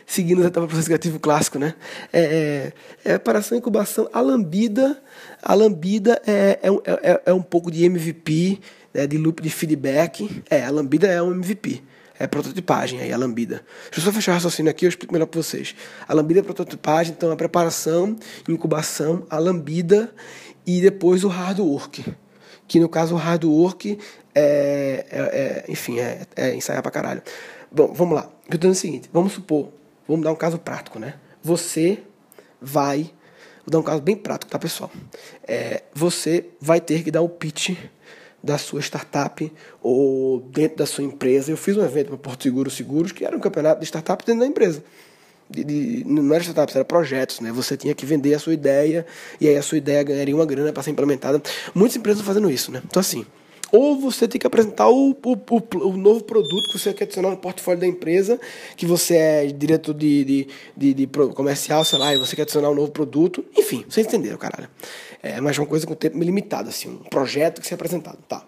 seguindo 0.06 0.42
a 0.42 0.46
etapa 0.46 0.66
do 0.66 0.70
processo 0.70 1.18
clássico, 1.20 1.58
né? 1.58 1.74
É, 2.12 2.72
é, 3.04 3.12
é 3.12 3.18
preparação, 3.18 3.56
incubação. 3.56 4.08
A 4.12 4.20
lambida, 4.20 5.00
a 5.40 5.54
lambida 5.54 6.20
é, 6.26 6.58
é, 6.62 7.10
é, 7.10 7.22
é 7.26 7.32
um 7.32 7.42
pouco 7.42 7.70
de 7.70 7.84
MVP, 7.84 8.60
né, 8.92 9.06
de 9.06 9.16
loop 9.16 9.40
de 9.40 9.50
feedback. 9.50 10.42
É, 10.50 10.64
a 10.64 10.70
lambida 10.70 11.06
é 11.06 11.22
um 11.22 11.32
MVP 11.32 11.82
é 12.18 12.27
prototipagem 12.27 13.00
aí, 13.00 13.12
a 13.12 13.16
lambida. 13.16 13.64
Deixa 13.85 14.00
eu 14.00 14.05
só 14.05 14.12
fechar 14.12 14.33
o 14.33 14.35
raciocínio 14.35 14.70
aqui, 14.70 14.85
eu 14.85 14.88
explico 14.88 15.12
melhor 15.12 15.27
para 15.27 15.42
vocês. 15.42 15.74
A 16.07 16.14
lambida 16.14 16.40
é 16.40 16.42
prototipagem, 16.42 17.14
então 17.16 17.31
a 17.33 17.37
preparação, 17.37 18.16
incubação, 18.48 19.27
a 19.29 19.38
lambida 19.38 20.14
e 20.66 20.81
depois 20.81 21.24
o 21.24 21.29
hard 21.29 21.59
work. 21.61 22.05
Que 22.66 22.81
no 22.81 22.88
caso 22.88 23.14
o 23.14 23.18
hard 23.18 23.44
work 23.44 23.98
é, 24.35 25.07
é, 25.11 25.18
é 25.18 25.64
enfim, 25.68 25.98
é, 25.98 26.27
é, 26.37 26.55
ensaiar 26.55 26.83
pra 26.83 26.90
caralho. 26.90 27.22
Bom, 27.70 27.92
vamos 27.92 28.14
lá. 28.14 28.31
Eu 28.46 28.53
tô 28.53 28.59
dizendo 28.59 28.72
o 28.72 28.77
seguinte, 28.77 29.11
vamos 29.12 29.33
supor, 29.33 29.68
vamos 30.07 30.24
dar 30.24 30.33
um 30.33 30.37
caso 30.37 30.59
prático, 30.59 30.98
né? 30.98 31.14
Você 31.42 32.03
vai 32.61 33.11
Vou 33.66 33.72
dar 33.72 33.79
um 33.79 33.83
caso 33.83 34.03
bem 34.03 34.14
prático, 34.14 34.50
tá, 34.50 34.59
pessoal? 34.59 34.90
É, 35.48 35.85
você 35.94 36.50
vai 36.61 36.83
ter 36.83 37.03
que 37.03 37.11
dar 37.11 37.22
o 37.22 37.29
pitch 37.31 37.70
da 38.44 38.59
sua 38.59 38.80
startup 38.80 39.50
ou 39.83 40.40
dentro 40.40 40.78
da 40.78 40.87
sua 40.87 41.02
empresa. 41.02 41.50
Eu 41.50 41.57
fiz 41.57 41.76
um 41.76 41.85
evento 41.85 42.09
para 42.09 42.18
Porto 42.18 42.42
Seguro 42.42 42.70
Seguros, 42.70 43.11
que 43.11 43.24
era 43.24 43.35
um 43.35 43.40
campeonato 43.40 43.80
de 43.80 43.87
startup 43.87 44.24
dentro 44.24 44.40
da 44.40 44.46
empresa. 44.46 44.85
De, 45.48 45.64
de, 45.64 46.04
não 46.07 46.35
era 46.35 46.42
startups, 46.42 46.74
era 46.74 46.85
projetos, 46.85 47.40
né? 47.40 47.50
Você 47.52 47.76
tinha 47.76 47.94
que 47.94 48.04
vender 48.04 48.35
a 48.35 48.38
sua 48.38 48.52
ideia 48.52 49.07
e 49.40 49.48
aí 49.48 49.57
a 49.57 49.62
sua 49.62 49.78
ideia 49.78 50.02
ganharia 50.02 50.35
uma 50.35 50.46
grana 50.46 50.72
para 50.72 50.83
ser 50.83 50.90
implementada. 50.90 51.42
Muitas 51.74 51.96
empresas 51.96 52.20
estão 52.20 52.35
fazendo 52.35 52.50
isso, 52.50 52.70
né? 52.70 52.83
Então, 52.85 53.00
assim, 53.00 53.24
ou 53.72 53.98
você 53.98 54.28
tem 54.28 54.38
que 54.38 54.46
apresentar 54.46 54.88
o, 54.88 55.11
o, 55.11 55.33
o, 55.33 55.88
o, 55.88 55.96
novo 55.96 56.22
produto 56.22 56.70
que 56.70 56.78
você 56.78 56.94
quer 56.94 57.04
adicionar 57.04 57.30
no 57.30 57.37
portfólio 57.37 57.80
da 57.80 57.87
empresa, 57.87 58.38
que 58.76 58.87
você 58.87 59.16
é 59.16 59.46
diretor 59.46 59.94
de, 59.94 60.24
de, 60.24 60.48
de, 60.76 60.94
de 60.94 61.07
comercial, 61.35 61.85
sei 61.85 61.98
lá, 61.98 62.14
e 62.14 62.18
você 62.18 62.37
quer 62.37 62.42
adicionar 62.42 62.70
um 62.70 62.74
novo 62.74 62.92
produto. 62.92 63.44
Enfim, 63.57 63.85
vocês 63.88 64.07
entenderam, 64.07 64.38
caralho. 64.38 64.68
É 65.26 65.40
mais 65.40 65.56
uma 65.56 65.66
coisa 65.66 65.87
com 65.87 65.94
tempo 65.94 66.18
limitado, 66.18 66.68
assim, 66.68 66.90
um 66.90 66.98
projeto 66.98 67.62
que 67.62 67.66
ser 67.66 67.76
apresentado, 67.76 68.18
tá? 68.28 68.44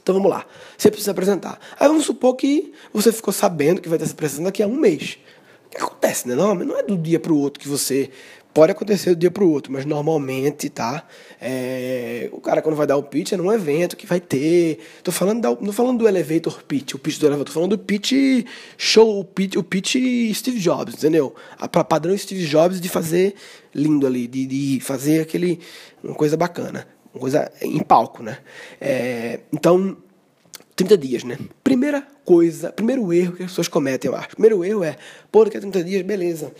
Então 0.00 0.14
vamos 0.14 0.30
lá, 0.30 0.46
você 0.76 0.92
precisa 0.92 1.10
apresentar. 1.10 1.58
Aí 1.78 1.88
vamos 1.88 2.04
supor 2.04 2.36
que 2.36 2.72
você 2.92 3.10
ficou 3.10 3.32
sabendo 3.32 3.80
que 3.80 3.88
vai 3.88 3.96
estar 3.96 4.06
se 4.06 4.12
apresentando 4.12 4.44
daqui 4.44 4.62
a 4.62 4.68
um 4.68 4.76
mês. 4.76 5.18
O 5.66 5.70
que 5.70 5.76
acontece, 5.76 6.28
né? 6.28 6.36
Não, 6.36 6.54
não 6.54 6.78
é 6.78 6.84
do 6.84 6.96
dia 6.96 7.18
para 7.18 7.32
o 7.32 7.38
outro 7.38 7.60
que 7.60 7.68
você 7.68 8.10
Pode 8.58 8.72
acontecer 8.72 9.10
do 9.10 9.20
dia 9.20 9.30
para 9.30 9.44
o 9.44 9.52
outro, 9.52 9.72
mas 9.72 9.84
normalmente, 9.84 10.68
tá? 10.68 11.04
É, 11.40 12.28
o 12.32 12.40
cara, 12.40 12.60
quando 12.60 12.74
vai 12.74 12.88
dar 12.88 12.96
o 12.96 13.04
pitch, 13.04 13.30
é 13.30 13.36
num 13.36 13.52
evento 13.52 13.96
que 13.96 14.04
vai 14.04 14.20
ter. 14.20 14.80
Tô 15.04 15.12
falando, 15.12 15.40
da, 15.40 15.56
não 15.60 15.72
falando 15.72 15.98
do 16.00 16.08
elevator 16.08 16.60
pitch, 16.64 16.94
o 16.94 16.98
pitch 16.98 17.20
do 17.20 17.26
elevator, 17.26 17.46
tô 17.46 17.52
falando 17.52 17.76
do 17.76 17.78
pitch 17.78 18.44
show, 18.76 19.20
o 19.20 19.24
pitch, 19.24 19.54
o 19.54 19.62
pitch 19.62 19.94
Steve 20.34 20.58
Jobs, 20.58 20.94
entendeu? 20.94 21.36
A, 21.56 21.68
padrão 21.68 22.18
Steve 22.18 22.44
Jobs 22.46 22.80
de 22.80 22.88
fazer 22.88 23.36
lindo 23.72 24.08
ali, 24.08 24.26
de, 24.26 24.44
de 24.44 24.80
fazer 24.80 25.20
aquele. 25.20 25.60
uma 26.02 26.16
coisa 26.16 26.36
bacana, 26.36 26.84
uma 27.14 27.20
coisa 27.20 27.52
em 27.62 27.78
palco, 27.78 28.24
né? 28.24 28.38
É, 28.80 29.38
então, 29.52 29.96
30 30.74 30.98
dias, 30.98 31.22
né? 31.22 31.38
Primeira 31.62 32.04
coisa, 32.24 32.72
primeiro 32.72 33.12
erro 33.12 33.36
que 33.36 33.44
as 33.44 33.50
pessoas 33.50 33.68
cometem, 33.68 34.10
eu 34.10 34.16
acho. 34.16 34.30
Primeiro 34.30 34.64
erro 34.64 34.82
é, 34.82 34.96
pô, 35.30 35.44
daqui 35.44 35.58
a 35.58 35.60
30 35.60 35.84
dias, 35.84 36.02
beleza 36.02 36.52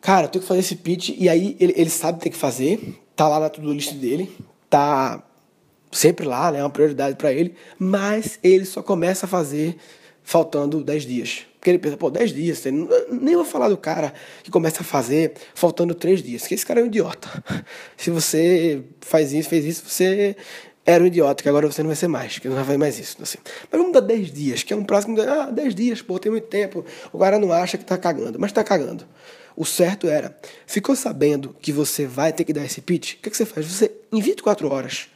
cara, 0.00 0.26
eu 0.26 0.30
tenho 0.30 0.42
que 0.42 0.48
fazer 0.48 0.60
esse 0.60 0.76
pitch, 0.76 1.10
e 1.16 1.28
aí 1.28 1.56
ele, 1.60 1.74
ele 1.76 1.90
sabe 1.90 2.20
tem 2.20 2.32
que 2.32 2.38
fazer, 2.38 3.00
tá 3.14 3.28
lá 3.28 3.40
na 3.40 3.48
tudo 3.48 3.72
list 3.72 3.92
dele, 3.94 4.34
tá 4.68 5.22
sempre 5.92 6.26
lá, 6.26 6.50
né, 6.52 6.60
é 6.60 6.62
uma 6.62 6.70
prioridade 6.70 7.16
para 7.16 7.32
ele, 7.32 7.54
mas 7.78 8.38
ele 8.42 8.64
só 8.64 8.82
começa 8.82 9.26
a 9.26 9.28
fazer 9.28 9.76
faltando 10.22 10.82
10 10.82 11.04
dias. 11.04 11.46
Porque 11.58 11.70
ele 11.70 11.78
pensa, 11.78 11.96
pô, 11.96 12.10
10 12.10 12.32
dias, 12.32 12.64
nem 13.10 13.34
vou 13.34 13.44
falar 13.44 13.68
do 13.68 13.76
cara 13.76 14.14
que 14.42 14.50
começa 14.50 14.80
a 14.80 14.84
fazer 14.84 15.34
faltando 15.54 15.94
3 15.94 16.22
dias, 16.22 16.46
que 16.46 16.54
esse 16.54 16.64
cara 16.64 16.80
é 16.80 16.84
um 16.84 16.86
idiota. 16.86 17.28
Se 17.98 18.10
você 18.10 18.82
faz 19.00 19.32
isso, 19.32 19.48
fez 19.48 19.64
isso, 19.64 19.84
você 19.86 20.36
era 20.86 21.04
um 21.04 21.06
idiota, 21.06 21.42
que 21.42 21.48
agora 21.48 21.70
você 21.70 21.82
não 21.82 21.88
vai 21.88 21.96
ser 21.96 22.08
mais, 22.08 22.38
que 22.38 22.48
não 22.48 22.54
vai 22.54 22.64
fazer 22.64 22.78
mais 22.78 22.98
isso. 22.98 23.16
Assim. 23.20 23.38
Mas 23.70 23.78
vamos 23.78 23.92
dar 23.92 24.00
10 24.00 24.32
dias, 24.32 24.62
que 24.62 24.72
é 24.72 24.76
um 24.76 24.84
prazo 24.84 25.12
que 25.12 25.20
ah, 25.20 25.50
10 25.50 25.74
dias, 25.74 26.00
pô, 26.00 26.18
tem 26.18 26.32
muito 26.32 26.46
tempo. 26.46 26.84
O 27.12 27.18
cara 27.18 27.38
não 27.38 27.52
acha 27.52 27.76
que 27.76 27.84
tá 27.84 27.98
cagando, 27.98 28.38
mas 28.38 28.52
tá 28.52 28.64
cagando. 28.64 29.04
O 29.56 29.64
certo 29.64 30.06
era, 30.06 30.36
ficou 30.66 30.94
sabendo 30.96 31.54
que 31.60 31.72
você 31.72 32.06
vai 32.06 32.32
ter 32.32 32.44
que 32.44 32.52
dar 32.52 32.64
esse 32.64 32.80
pitch? 32.80 33.14
O 33.14 33.18
que, 33.18 33.28
é 33.28 33.30
que 33.30 33.36
você 33.36 33.44
faz? 33.44 33.66
Você, 33.66 33.92
em 34.12 34.20
24 34.20 34.70
horas, 34.72 35.08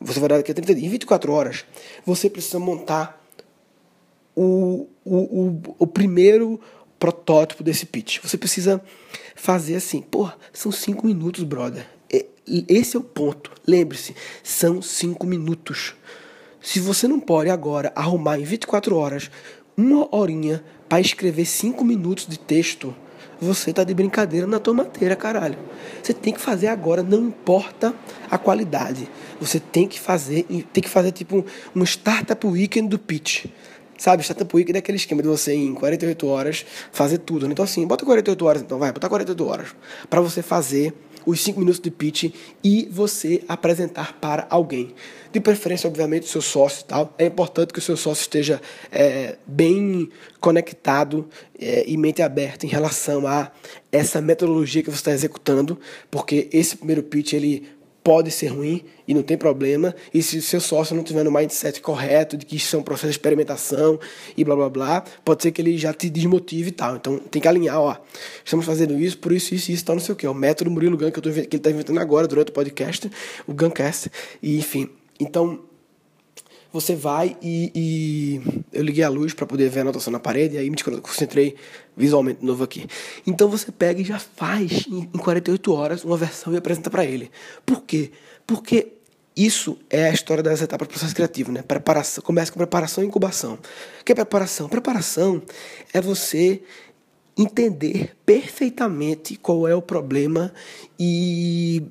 você 0.00 0.20
vai 0.20 0.28
dar 0.28 0.36
daqui 0.36 0.50
a 0.50 0.54
30 0.54 0.74
dias, 0.74 0.86
em 0.86 0.90
24 0.90 1.32
horas, 1.32 1.64
você 2.04 2.28
precisa 2.28 2.58
montar 2.58 3.24
o, 4.34 4.88
o, 5.04 5.16
o, 5.16 5.62
o 5.78 5.86
primeiro 5.86 6.60
protótipo 6.98 7.62
desse 7.62 7.86
pitch. 7.86 8.18
Você 8.22 8.36
precisa 8.36 8.82
fazer 9.34 9.76
assim, 9.76 10.00
porra, 10.00 10.36
são 10.52 10.72
5 10.72 11.06
minutos, 11.06 11.42
brother. 11.44 11.86
Esse 12.46 12.96
é 12.96 12.98
o 12.98 13.02
ponto. 13.02 13.52
Lembre-se, 13.66 14.14
são 14.42 14.82
5 14.82 15.26
minutos. 15.26 15.94
Se 16.60 16.80
você 16.80 17.06
não 17.06 17.20
pode 17.20 17.50
agora 17.50 17.92
arrumar 17.94 18.38
em 18.38 18.44
24 18.44 18.96
horas 18.96 19.30
uma 19.76 20.14
horinha 20.14 20.64
para 20.88 21.00
escrever 21.00 21.44
5 21.44 21.84
minutos 21.84 22.26
de 22.26 22.38
texto, 22.38 22.94
você 23.40 23.72
tá 23.72 23.84
de 23.84 23.94
brincadeira 23.94 24.46
na 24.46 24.58
tomateira, 24.58 25.16
caralho. 25.16 25.58
Você 26.02 26.12
tem 26.12 26.32
que 26.32 26.40
fazer 26.40 26.68
agora, 26.68 27.02
não 27.02 27.28
importa 27.28 27.94
a 28.30 28.38
qualidade. 28.38 29.08
Você 29.40 29.60
tem 29.60 29.86
que 29.86 29.98
fazer, 29.98 30.44
tem 30.72 30.82
que 30.82 30.88
fazer 30.88 31.12
tipo 31.12 31.38
um, 31.38 31.44
um 31.80 31.84
startup 31.84 32.46
weekend 32.46 32.88
do 32.88 32.98
pitch. 32.98 33.46
Sabe, 33.96 34.22
startup 34.22 34.54
weekend 34.54 34.76
é 34.76 34.78
aquele 34.80 34.96
esquema 34.96 35.22
de 35.22 35.28
você 35.28 35.54
em 35.54 35.72
48 35.74 36.26
horas 36.26 36.66
fazer 36.92 37.18
tudo. 37.18 37.46
Né? 37.46 37.52
Então 37.52 37.64
assim, 37.64 37.86
bota 37.86 38.04
48 38.04 38.44
horas 38.44 38.62
então, 38.62 38.78
vai, 38.78 38.92
bota 38.92 39.08
48 39.08 39.46
horas 39.46 39.68
para 40.10 40.20
você 40.20 40.42
fazer 40.42 40.92
os 41.26 41.40
5 41.40 41.58
minutos 41.58 41.80
de 41.80 41.90
pitch 41.90 42.32
e 42.62 42.88
você 42.90 43.42
apresentar 43.48 44.14
para 44.20 44.46
alguém. 44.50 44.94
De 45.32 45.40
preferência, 45.40 45.88
obviamente, 45.88 46.28
seu 46.28 46.40
sócio 46.40 46.82
e 46.82 46.84
tal. 46.84 47.14
É 47.18 47.26
importante 47.26 47.72
que 47.72 47.78
o 47.78 47.82
seu 47.82 47.96
sócio 47.96 48.22
esteja 48.22 48.60
é, 48.92 49.36
bem 49.46 50.08
conectado 50.40 51.28
é, 51.58 51.84
e 51.86 51.96
mente 51.96 52.22
aberta 52.22 52.66
em 52.66 52.68
relação 52.68 53.26
a 53.26 53.50
essa 53.90 54.20
metodologia 54.20 54.82
que 54.82 54.90
você 54.90 54.96
está 54.96 55.12
executando, 55.12 55.78
porque 56.10 56.48
esse 56.52 56.76
primeiro 56.76 57.02
pitch 57.02 57.32
ele 57.32 57.68
pode 58.04 58.30
ser 58.30 58.48
ruim 58.48 58.84
e 59.08 59.14
não 59.14 59.22
tem 59.22 59.36
problema. 59.36 59.94
E 60.12 60.22
se 60.22 60.36
o 60.36 60.42
seu 60.42 60.60
sócio 60.60 60.94
não 60.94 61.02
tiver 61.02 61.24
no 61.24 61.32
mindset 61.32 61.80
correto 61.80 62.36
de 62.36 62.44
que 62.44 62.56
isso 62.56 62.76
é 62.76 62.78
um 62.78 62.82
processo 62.82 63.06
de 63.06 63.12
experimentação 63.12 63.98
e 64.36 64.44
blá 64.44 64.54
blá 64.54 64.68
blá, 64.68 65.04
pode 65.24 65.42
ser 65.42 65.50
que 65.50 65.62
ele 65.62 65.78
já 65.78 65.92
te 65.94 66.10
desmotive 66.10 66.68
e 66.68 66.72
tal. 66.72 66.96
Então 66.96 67.18
tem 67.18 67.40
que 67.40 67.48
alinhar, 67.48 67.80
ó. 67.80 67.96
Estamos 68.44 68.66
fazendo 68.66 69.00
isso, 69.00 69.16
por 69.16 69.32
isso, 69.32 69.54
isso, 69.54 69.72
isso, 69.72 69.84
tal, 69.84 69.96
não 69.96 70.02
sei 70.02 70.12
o 70.12 70.16
que. 70.16 70.26
O 70.26 70.34
método 70.34 70.70
Murilo 70.70 70.98
Gun 70.98 71.10
que, 71.10 71.18
eu 71.18 71.22
tô, 71.22 71.30
que 71.32 71.38
ele 71.40 71.56
está 71.56 71.70
inventando 71.70 71.98
agora 71.98 72.28
durante 72.28 72.50
o 72.50 72.52
podcast, 72.52 73.10
o 73.46 73.54
Guncast. 73.54 74.10
E 74.42 74.58
enfim. 74.58 74.90
Então, 75.18 75.60
você 76.74 76.96
vai 76.96 77.36
e, 77.40 77.70
e 77.72 78.62
eu 78.72 78.82
liguei 78.82 79.04
a 79.04 79.08
luz 79.08 79.32
para 79.32 79.46
poder 79.46 79.68
ver 79.68 79.78
a 79.78 79.82
anotação 79.82 80.12
na 80.12 80.18
parede 80.18 80.56
e 80.56 80.58
aí 80.58 80.68
me 80.68 80.76
concentrei 81.00 81.54
visualmente 81.96 82.40
de 82.40 82.46
novo 82.46 82.64
aqui. 82.64 82.84
Então 83.24 83.48
você 83.48 83.70
pega 83.70 84.00
e 84.00 84.04
já 84.04 84.18
faz 84.18 84.84
em 84.88 85.06
48 85.06 85.72
horas 85.72 86.02
uma 86.02 86.16
versão 86.16 86.52
e 86.52 86.56
apresenta 86.56 86.90
para 86.90 87.04
ele. 87.04 87.30
Por 87.64 87.82
quê? 87.82 88.10
Porque 88.44 88.88
isso 89.36 89.78
é 89.88 90.08
a 90.08 90.12
história 90.12 90.42
das 90.42 90.60
etapas 90.62 90.88
do 90.88 90.90
processo 90.90 91.14
criativo, 91.14 91.52
né? 91.52 91.62
Preparação, 91.62 92.24
começa 92.24 92.50
com 92.50 92.58
preparação 92.58 93.04
e 93.04 93.06
incubação. 93.06 93.56
O 94.00 94.04
que 94.04 94.10
é 94.10 94.14
preparação? 94.16 94.68
Preparação 94.68 95.40
é 95.92 96.00
você 96.00 96.60
entender 97.38 98.16
perfeitamente 98.26 99.36
qual 99.36 99.68
é 99.68 99.76
o 99.76 99.82
problema 99.82 100.52
e 100.98 101.84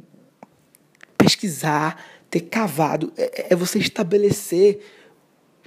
pesquisar 1.17 1.97
ter 2.33 2.39
cavado, 2.39 3.13
é, 3.15 3.53
é 3.53 3.55
você 3.55 3.77
estabelecer 3.77 4.79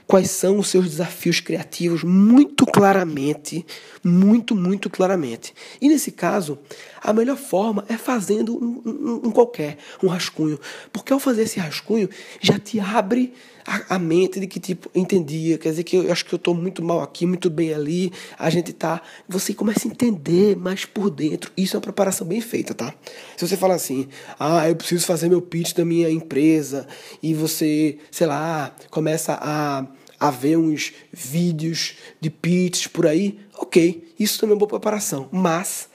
quais 0.04 0.32
são 0.32 0.58
os 0.58 0.66
seus 0.66 0.90
desafios 0.90 1.38
criativos 1.38 2.02
muito 2.02 2.66
claramente, 2.66 3.64
muito, 4.02 4.52
muito 4.56 4.90
claramente. 4.90 5.54
E 5.80 5.88
nesse 5.88 6.10
caso, 6.10 6.58
a 7.00 7.12
melhor 7.12 7.36
forma 7.36 7.84
é 7.88 7.96
fazendo 7.96 8.56
um, 8.56 8.82
um, 8.84 9.28
um 9.28 9.30
qualquer, 9.30 9.78
um 10.02 10.08
rascunho. 10.08 10.58
Porque 10.92 11.12
ao 11.12 11.20
fazer 11.20 11.42
esse 11.42 11.60
rascunho, 11.60 12.10
já 12.40 12.58
te 12.58 12.80
abre 12.80 13.32
a, 13.66 13.96
a, 13.96 13.98
mente 13.98 14.38
de 14.38 14.46
que, 14.46 14.60
tipo, 14.60 14.90
entendia, 14.94 15.58
quer 15.58 15.70
dizer 15.70 15.82
que 15.82 15.96
eu 15.96 16.12
acho 16.12 16.24
que 16.24 16.32
eu 16.32 16.36
estou 16.36 16.54
muito 16.54 16.82
mal 16.82 17.02
aqui, 17.02 17.26
muito 17.26 17.50
bem 17.50 17.74
ali, 17.74 18.12
a 18.38 18.48
gente 18.48 18.72
tá. 18.72 19.02
Você 19.28 19.52
começa 19.52 19.88
a 19.88 19.90
entender 19.90 20.56
mais 20.56 20.84
por 20.84 21.10
dentro. 21.10 21.50
Isso 21.56 21.76
é 21.76 21.78
uma 21.78 21.82
preparação 21.82 22.26
bem 22.26 22.40
feita, 22.40 22.74
tá? 22.74 22.94
Se 23.36 23.46
você 23.46 23.56
fala 23.56 23.74
assim, 23.74 24.08
ah, 24.38 24.68
eu 24.68 24.76
preciso 24.76 25.04
fazer 25.04 25.28
meu 25.28 25.42
pitch 25.42 25.74
da 25.74 25.84
minha 25.84 26.08
empresa, 26.10 26.86
e 27.22 27.34
você, 27.34 27.98
sei 28.10 28.26
lá, 28.26 28.74
começa 28.90 29.38
a, 29.40 29.86
a 30.18 30.30
ver 30.30 30.56
uns 30.56 30.92
vídeos 31.12 31.96
de 32.20 32.30
pitches 32.30 32.86
por 32.86 33.06
aí, 33.06 33.38
ok, 33.58 34.12
isso 34.18 34.38
também 34.38 34.52
é 34.52 34.54
uma 34.54 34.60
boa 34.60 34.68
preparação, 34.68 35.28
mas 35.32 35.88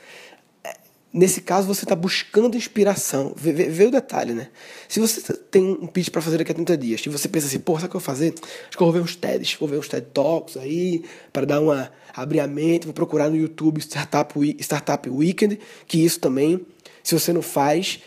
Nesse 1.14 1.42
caso, 1.42 1.68
você 1.68 1.84
está 1.84 1.94
buscando 1.94 2.56
inspiração. 2.56 3.34
Vê, 3.36 3.52
vê, 3.52 3.66
vê, 3.66 3.86
o 3.86 3.92
detalhe, 3.92 4.34
né? 4.34 4.48
Se 4.88 4.98
você 4.98 5.34
tem 5.34 5.62
um 5.62 5.86
pitch 5.86 6.10
para 6.10 6.22
fazer 6.22 6.38
daqui 6.38 6.54
a 6.54 6.56
30 6.56 6.78
dias, 6.78 7.02
e 7.06 7.10
você 7.10 7.28
pensa 7.28 7.48
assim, 7.48 7.60
pô, 7.60 7.74
sabe 7.74 7.88
o 7.88 7.90
que 7.90 7.96
eu 7.98 8.00
vou 8.00 8.06
fazer? 8.06 8.34
Acho 8.70 8.78
que 8.78 8.82
eu 8.82 8.88
vou 8.88 8.94
ver 8.94 9.02
uns 9.02 9.16
TEDs, 9.16 9.58
vou 9.60 9.68
ver 9.68 9.78
uns 9.78 9.90
TED 9.90 10.08
Talks 10.14 10.56
aí, 10.56 11.04
para 11.34 11.46
dar 11.46 11.60
uma. 11.60 11.92
abrir 12.16 12.40
a 12.40 12.48
mente, 12.48 12.86
vou 12.86 12.94
procurar 12.94 13.30
no 13.30 13.36
YouTube 13.36 13.82
Startup, 13.82 14.34
Startup 14.60 15.10
Weekend, 15.10 15.60
que 15.86 16.04
isso 16.04 16.18
também, 16.18 16.66
se 17.04 17.14
você 17.14 17.34
não 17.34 17.42
faz, 17.42 18.00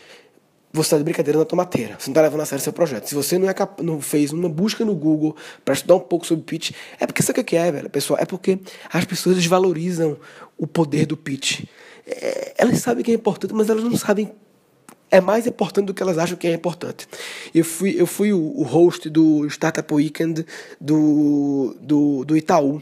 você 0.73 0.87
está 0.87 0.97
de 0.97 1.03
brincadeira 1.03 1.37
na 1.37 1.45
tomateira. 1.45 1.97
Você 1.99 2.09
não 2.09 2.13
está 2.13 2.21
levando 2.23 2.41
a 2.41 2.45
sério 2.45 2.63
seu 2.63 2.73
projeto. 2.73 3.07
Se 3.07 3.13
você 3.13 3.37
não, 3.37 3.47
é 3.47 3.53
cap... 3.53 3.83
não 3.83 4.01
fez 4.01 4.33
uma 4.33 4.49
busca 4.49 4.83
no 4.83 4.95
Google 4.95 5.35
para 5.63 5.75
estudar 5.75 5.93
um 5.93 5.99
pouco 5.99 6.25
sobre 6.25 6.43
pitch, 6.43 6.71
é 6.99 7.05
porque 7.05 7.21
sabe 7.21 7.39
o 7.39 7.43
que 7.43 7.55
é, 7.55 7.71
velho, 7.71 7.89
pessoal? 7.89 8.19
É 8.19 8.25
porque 8.25 8.57
as 8.91 9.05
pessoas 9.05 9.35
desvalorizam 9.35 10.17
o 10.57 10.65
poder 10.65 11.05
do 11.05 11.15
pitch 11.15 11.65
é, 12.05 12.53
elas 12.57 12.79
sabem 12.79 13.03
que 13.03 13.11
é 13.11 13.13
importante, 13.15 13.53
mas 13.53 13.69
elas 13.69 13.83
não 13.83 13.95
sabem. 13.97 14.31
É 15.11 15.21
mais 15.21 15.45
importante 15.47 15.85
do 15.85 15.93
que 15.93 16.01
elas 16.01 16.17
acham 16.17 16.35
que 16.35 16.47
é 16.47 16.53
importante. 16.53 17.07
Eu 17.53 17.63
fui, 17.63 17.95
eu 17.97 18.07
fui 18.07 18.33
o, 18.33 18.39
o 18.39 18.63
host 18.63 19.09
do 19.09 19.45
Startup 19.47 19.93
Weekend 19.93 20.45
do, 20.81 21.75
do, 21.79 22.25
do 22.25 22.35
Itaú. 22.35 22.81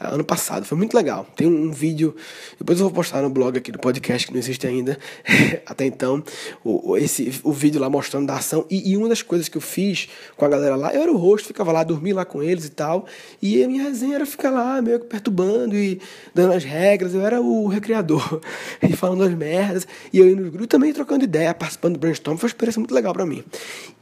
Ano 0.00 0.24
passado. 0.24 0.64
Foi 0.64 0.76
muito 0.76 0.94
legal. 0.94 1.26
Tem 1.36 1.46
um, 1.46 1.70
vídeo, 1.70 2.16
depois 2.58 2.78
eu 2.78 2.86
vou 2.86 2.94
postar 2.94 3.20
no 3.22 3.28
blog 3.28 3.58
aqui 3.58 3.70
do 3.70 3.78
podcast, 3.78 4.26
que 4.26 4.32
não 4.32 4.40
existe 4.40 4.66
ainda 4.66 4.98
até 5.66 5.84
então, 5.84 6.22
o, 6.64 6.96
esse, 6.96 7.40
o 7.44 7.52
vídeo 7.52 7.80
lá 7.80 7.90
mostrando 7.90 8.26
da 8.26 8.36
ação. 8.36 8.64
E, 8.70 8.90
e, 8.90 8.96
uma 8.96 9.08
das 9.08 9.22
coisas 9.22 9.48
que 9.48 9.56
eu 9.56 9.60
fiz 9.60 10.08
com 10.36 10.44
a 10.44 10.48
galera 10.48 10.74
lá, 10.76 10.94
eu 10.94 11.02
era 11.02 11.12
o 11.12 11.16
rosto, 11.16 11.48
ficava 11.48 11.70
lá, 11.70 11.84
dormia 11.84 12.14
lá 12.14 12.24
com 12.24 12.42
eles 12.42 12.64
e 12.64 12.70
tal. 12.70 13.06
E 13.42 13.62
a 13.62 13.68
minha 13.68 13.82
resenha 13.82 14.16
era 14.16 14.26
ficar 14.26 14.50
lá, 14.50 14.80
meio 14.80 15.00
que 15.00 15.06
perturbando 15.06 15.76
e 15.76 16.00
dando 16.34 16.54
as 16.54 16.64
regras. 16.64 17.14
Eu 17.14 17.20
era 17.20 17.40
o 17.40 17.66
recreador 17.68 18.40
e 18.82 18.94
falando 18.96 19.22
as 19.22 19.34
merdas. 19.34 19.86
E 20.12 20.18
eu 20.18 20.28
indo 20.28 20.42
no 20.42 20.50
grupo 20.50 20.66
também 20.66 20.92
trocando 20.92 21.24
ideia, 21.24 21.52
participando 21.52 21.94
do 21.94 22.00
brainstorm. 22.00 22.36
Foi 22.38 22.46
uma 22.46 22.50
experiência 22.50 22.80
muito 22.80 22.94
legal 22.94 23.12
para 23.12 23.26
mim. 23.26 23.44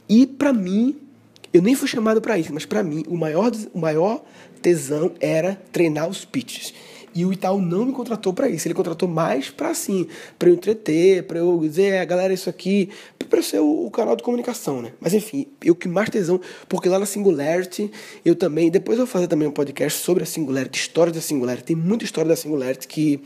E 0.07 0.25
para 0.25 0.53
mim, 0.53 1.08
eu 1.53 1.61
nem 1.61 1.75
fui 1.75 1.87
chamado 1.87 2.21
para 2.21 2.37
isso, 2.37 2.53
mas 2.53 2.65
para 2.65 2.83
mim 2.83 3.03
o 3.07 3.17
maior, 3.17 3.51
o 3.73 3.79
maior 3.79 4.23
tesão 4.61 5.11
era 5.19 5.59
treinar 5.71 6.07
os 6.07 6.25
pitches. 6.25 6.73
E 7.13 7.25
o 7.25 7.33
Itaú 7.33 7.59
não 7.59 7.85
me 7.85 7.91
contratou 7.91 8.33
para 8.33 8.47
isso, 8.47 8.67
ele 8.67 8.75
contratou 8.75 9.09
mais 9.09 9.49
para 9.49 9.69
assim, 9.69 10.07
para 10.37 10.49
eu 10.49 10.53
entreter, 10.53 11.23
para 11.23 11.39
eu 11.39 11.59
dizer, 11.59 11.93
é, 11.93 12.05
galera, 12.05 12.31
isso 12.31 12.49
aqui, 12.49 12.89
para 13.29 13.41
ser 13.41 13.59
o, 13.59 13.87
o, 13.87 13.91
canal 13.91 14.15
de 14.15 14.21
comunicação, 14.21 14.81
né? 14.81 14.93
Mas 15.01 15.13
enfim, 15.13 15.47
eu 15.63 15.75
que 15.75 15.87
mais 15.87 16.09
tesão, 16.09 16.39
porque 16.67 16.87
lá 16.87 16.99
na 16.99 17.05
Singularity, 17.05 17.91
eu 18.23 18.35
também, 18.35 18.69
depois 18.69 18.99
eu 18.99 19.05
vou 19.05 19.11
fazer 19.11 19.27
também 19.27 19.47
um 19.47 19.51
podcast 19.51 19.99
sobre 19.99 20.23
a 20.23 20.25
Singularity, 20.25 20.79
história 20.79 21.11
da 21.11 21.21
Singularity, 21.21 21.65
tem 21.65 21.75
muita 21.75 22.05
história 22.05 22.29
da 22.29 22.35
Singularity 22.35 22.87
que, 22.87 23.19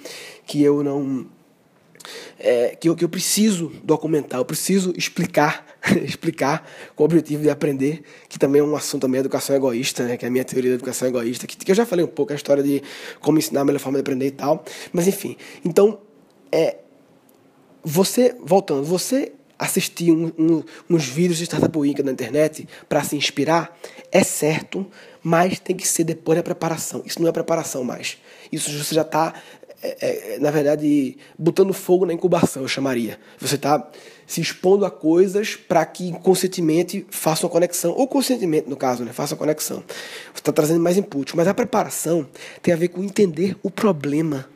que 0.45 0.63
eu 0.63 0.81
não 0.81 1.25
é, 2.39 2.76
que, 2.76 2.89
eu, 2.89 2.96
que 2.96 3.04
eu 3.04 3.10
preciso 3.10 3.72
documentar, 3.84 4.39
eu 4.39 4.46
preciso 4.46 4.94
explicar, 4.98 5.66
explicar 6.04 6.68
com 6.96 7.04
o 7.04 7.06
objetivo 7.06 7.44
de 7.44 7.50
aprender, 7.50 8.04
que 8.30 8.38
também 8.38 8.62
é 8.62 8.63
um 8.63 8.76
assunto 8.76 9.02
também, 9.02 9.20
educação 9.20 9.56
egoísta, 9.56 10.04
né, 10.04 10.18
que 10.18 10.26
é 10.26 10.28
a 10.28 10.32
minha 10.32 10.44
teoria 10.44 10.72
da 10.72 10.76
educação 10.76 11.08
egoísta, 11.08 11.48
que, 11.48 11.58
que 11.58 11.72
eu 11.72 11.76
já 11.76 11.86
falei 11.86 12.06
um 12.06 12.10
pouco, 12.10 12.34
a 12.34 12.36
história 12.36 12.63
de 12.63 12.82
como 13.20 13.38
ensinar 13.38 13.62
a 13.62 13.66
melhor 13.66 13.80
forma 13.80 13.98
de 13.98 14.02
aprender 14.02 14.28
e 14.28 14.32
tal, 14.32 14.63
mas 14.92 15.08
enfim, 15.08 15.38
então, 15.63 16.00
é, 16.52 16.78
você, 17.84 18.36
voltando, 18.42 18.84
você 18.84 19.34
assistir 19.58 20.12
um, 20.12 20.32
um, 20.38 20.63
uns 20.89 21.06
vídeos 21.06 21.38
de 21.38 21.46
Startup 21.46 21.78
Week 21.78 22.02
na 22.04 22.12
internet 22.12 22.68
para 22.89 23.04
se 23.04 23.16
inspirar, 23.16 23.78
é 24.12 24.24
certo, 24.24 24.86
mas 25.23 25.59
tem 25.59 25.75
que 25.75 25.88
ser 25.88 26.03
depois 26.03 26.38
da 26.38 26.43
preparação. 26.43 27.01
Isso 27.05 27.21
não 27.21 27.29
é 27.29 27.31
preparação 27.31 27.83
mais. 27.83 28.17
Isso 28.51 28.69
você 28.71 28.93
já 28.93 29.01
está 29.01 29.33
é, 29.83 30.36
é, 30.36 30.39
na 30.39 30.49
verdade, 30.49 31.17
botando 31.38 31.73
fogo 31.73 32.05
na 32.05 32.13
incubação, 32.13 32.62
eu 32.62 32.69
chamaria. 32.69 33.19
Você 33.38 33.55
está 33.55 33.86
se 34.25 34.39
expondo 34.39 34.86
a 34.86 34.91
coisas 34.91 35.57
para 35.57 35.86
que 35.86 36.07
inconscientemente 36.07 37.05
faça 37.09 37.45
uma 37.45 37.51
conexão, 37.51 37.91
ou 37.91 38.07
conscientemente, 38.07 38.69
no 38.69 38.77
caso, 38.77 39.03
né, 39.03 39.12
faça 39.12 39.33
uma 39.33 39.39
conexão. 39.39 39.83
Você 40.33 40.39
está 40.39 40.53
trazendo 40.53 40.79
mais 40.79 40.97
input. 40.97 41.36
Mas 41.36 41.49
a 41.49 41.53
preparação 41.53 42.25
tem 42.62 42.73
a 42.73 42.77
ver 42.77 42.88
com 42.88 43.03
entender 43.03 43.57
o 43.62 43.69
problema. 43.69 44.47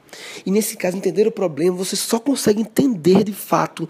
E 0.45 0.51
nesse 0.51 0.77
caso, 0.77 0.95
entender 0.95 1.27
o 1.27 1.31
problema, 1.31 1.75
você 1.75 1.97
só 1.97 2.19
consegue 2.19 2.61
entender 2.61 3.25
de 3.25 3.33
fato 3.33 3.87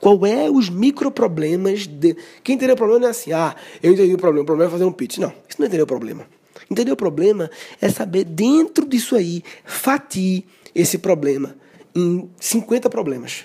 qual 0.00 0.24
é 0.24 0.50
os 0.50 0.70
microproblemas 0.70 1.86
de. 1.86 2.16
Quem 2.42 2.56
entendeu 2.56 2.74
o 2.74 2.78
problema 2.78 3.00
não 3.00 3.08
é 3.08 3.10
assim, 3.10 3.32
ah, 3.32 3.54
eu 3.82 3.92
entendi 3.92 4.14
o 4.14 4.18
problema, 4.18 4.42
o 4.42 4.46
problema 4.46 4.70
é 4.70 4.72
fazer 4.72 4.84
um 4.84 4.92
pitch. 4.92 5.18
Não, 5.18 5.32
isso 5.48 5.58
não 5.58 5.66
é 5.66 5.68
entender 5.68 5.82
o 5.82 5.86
problema. 5.86 6.26
Entender 6.70 6.92
o 6.92 6.96
problema 6.96 7.50
é 7.80 7.88
saber 7.88 8.24
dentro 8.24 8.86
disso 8.86 9.14
aí, 9.14 9.42
fatie 9.64 10.46
esse 10.74 10.98
problema 10.98 11.56
em 11.94 12.30
50 12.40 12.88
problemas, 12.88 13.44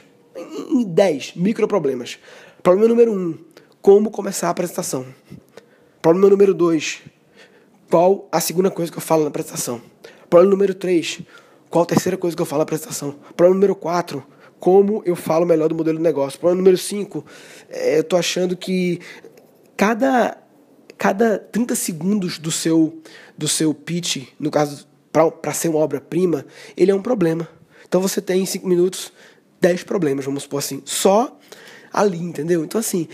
em 0.69 0.83
10 0.83 1.33
microproblemas. 1.35 2.19
Problema 2.63 2.87
número 2.87 3.11
1, 3.11 3.15
um, 3.15 3.37
como 3.81 4.09
começar 4.09 4.47
a 4.47 4.51
apresentação. 4.51 5.05
Problema 6.01 6.29
número 6.29 6.53
2, 6.53 7.01
qual 7.89 8.27
a 8.31 8.39
segunda 8.39 8.69
coisa 8.69 8.91
que 8.91 8.97
eu 8.97 9.01
falo 9.01 9.23
na 9.23 9.29
apresentação. 9.29 9.81
Problema 10.29 10.51
número 10.51 10.73
3, 10.73 11.21
qual 11.69 11.83
a 11.83 11.87
terceira 11.87 12.17
coisa 12.17 12.35
que 12.35 12.41
eu 12.41 12.45
falo 12.45 12.59
na 12.59 12.63
apresentação. 12.63 13.15
Problema 13.35 13.55
número 13.55 13.75
4, 13.75 14.23
como 14.59 15.01
eu 15.05 15.15
falo 15.15 15.45
melhor 15.45 15.69
do 15.69 15.75
modelo 15.75 15.97
de 15.97 16.03
negócio. 16.03 16.39
Problema 16.39 16.61
número 16.61 16.77
5, 16.77 17.25
é, 17.69 17.97
eu 17.97 18.01
estou 18.01 18.17
achando 18.17 18.55
que 18.55 18.99
cada, 19.77 20.37
cada 20.97 21.37
30 21.37 21.75
segundos 21.75 22.39
do 22.39 22.51
seu, 22.51 23.01
do 23.37 23.47
seu 23.47 23.73
pitch, 23.73 24.27
no 24.39 24.49
caso 24.49 24.87
para 25.11 25.53
ser 25.53 25.69
uma 25.69 25.79
obra-prima, 25.79 26.45
ele 26.75 26.91
é 26.91 26.95
um 26.95 27.01
problema. 27.01 27.47
Então 27.87 28.01
você 28.01 28.21
tem 28.21 28.41
em 28.41 28.45
cinco 28.45 28.67
minutos 28.67 29.13
dez 29.61 29.83
problemas, 29.83 30.25
vamos 30.25 30.43
supor 30.43 30.59
assim, 30.59 30.81
só 30.83 31.39
ali, 31.93 32.19
entendeu? 32.19 32.63
Então 32.63 32.79
assim, 32.79 33.07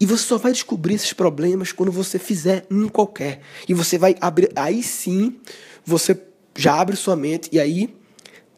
e 0.00 0.06
você 0.06 0.24
só 0.24 0.38
vai 0.38 0.52
descobrir 0.52 0.94
esses 0.94 1.12
problemas 1.12 1.72
quando 1.72 1.92
você 1.92 2.18
fizer 2.18 2.66
um 2.70 2.88
qualquer. 2.88 3.40
E 3.68 3.74
você 3.74 3.98
vai 3.98 4.16
abrir, 4.20 4.50
aí 4.56 4.82
sim, 4.82 5.36
você 5.84 6.18
já 6.54 6.80
abre 6.80 6.96
sua 6.96 7.16
mente 7.16 7.48
e 7.52 7.60
aí 7.60 7.94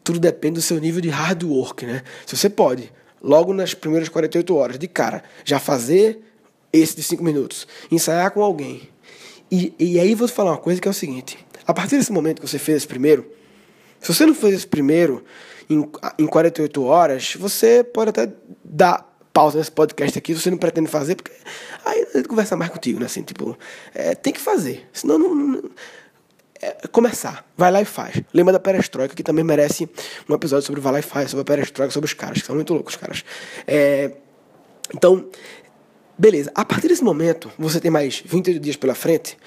tudo 0.09 0.19
depende 0.19 0.55
do 0.55 0.61
seu 0.63 0.79
nível 0.79 0.99
de 1.01 1.09
hard 1.09 1.43
work, 1.43 1.85
né? 1.85 2.01
Se 2.25 2.35
você 2.35 2.49
pode, 2.49 2.91
logo 3.21 3.53
nas 3.53 3.75
primeiras 3.75 4.09
48 4.09 4.55
horas, 4.55 4.79
de 4.79 4.87
cara, 4.87 5.23
já 5.45 5.59
fazer 5.59 6.19
esse 6.73 6.95
de 6.95 7.03
cinco 7.03 7.23
minutos, 7.23 7.67
ensaiar 7.91 8.31
com 8.31 8.41
alguém. 8.41 8.89
E, 9.51 9.71
e 9.77 9.99
aí 9.99 10.15
vou 10.15 10.27
te 10.27 10.33
falar 10.33 10.49
uma 10.49 10.57
coisa 10.57 10.81
que 10.81 10.87
é 10.87 10.91
o 10.91 10.95
seguinte: 10.95 11.37
a 11.67 11.71
partir 11.75 11.95
desse 11.95 12.11
momento 12.11 12.41
que 12.41 12.47
você 12.47 12.57
fez 12.57 12.77
esse 12.77 12.87
primeiro, 12.87 13.31
se 13.99 14.11
você 14.11 14.25
não 14.25 14.33
fez 14.33 14.55
esse 14.55 14.67
primeiro 14.67 15.23
em, 15.69 15.87
em 16.17 16.25
48 16.25 16.83
horas, 16.83 17.35
você 17.35 17.83
pode 17.83 18.09
até 18.09 18.33
dar 18.65 19.07
pausa 19.31 19.59
nesse 19.59 19.71
podcast 19.71 20.17
aqui 20.17 20.33
se 20.33 20.41
você 20.41 20.49
não 20.49 20.57
pretende 20.57 20.87
fazer, 20.87 21.17
porque 21.17 21.33
aí 21.85 22.07
a 22.15 22.17
gente 22.17 22.27
conversa 22.27 22.57
mais 22.57 22.71
contigo, 22.71 22.99
né? 22.99 23.05
Assim, 23.05 23.21
tipo, 23.21 23.55
é, 23.93 24.15
tem 24.15 24.33
que 24.33 24.41
fazer. 24.41 24.89
Senão 24.91 25.19
não. 25.19 25.35
não 25.35 25.69
é, 26.61 26.87
começar. 26.91 27.45
Vai 27.57 27.71
lá 27.71 27.81
e 27.81 27.85
faz. 27.85 28.21
Lembra 28.33 28.53
da 28.53 28.59
perestroika, 28.59 29.15
que 29.15 29.23
também 29.23 29.43
merece 29.43 29.89
um 30.27 30.33
episódio 30.33 30.65
sobre 30.65 30.81
vai 30.81 30.93
lá 30.93 30.99
e 30.99 31.03
faz, 31.03 31.31
sobre 31.31 31.41
a 31.41 31.45
perestroika, 31.45 31.91
sobre 31.91 32.07
os 32.07 32.13
caras, 32.13 32.41
que 32.41 32.47
são 32.47 32.55
muito 32.55 32.73
loucos, 32.73 32.93
os 32.93 32.99
caras. 32.99 33.23
É, 33.67 34.11
então, 34.93 35.29
Beleza, 36.19 36.51
a 36.53 36.65
partir 36.65 36.89
desse 36.89 37.01
momento, 37.01 37.49
você 37.57 37.79
tem 37.79 37.89
mais 37.89 38.21
28 38.25 38.59
dias 38.59 38.75
pela 38.75 38.93
frente, 38.93 39.37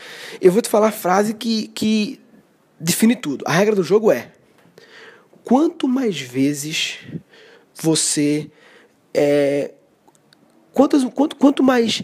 eu 0.41 0.51
vou 0.51 0.63
te 0.63 0.71
falar 0.71 0.89
a 0.89 0.93
frase 0.93 1.35
que, 1.35 1.69
que 1.69 2.19
define 2.81 3.15
tudo. 3.15 3.45
A 3.47 3.53
regra 3.53 3.77
do 3.77 3.83
jogo 3.83 4.11
é: 4.11 4.33
quanto 5.45 5.87
mais 5.87 6.19
vezes 6.19 7.01
você. 7.75 8.51
É, 9.13 9.73
quantas, 10.73 11.05
quanto, 11.13 11.37
quanto 11.37 11.63
mais 11.63 12.03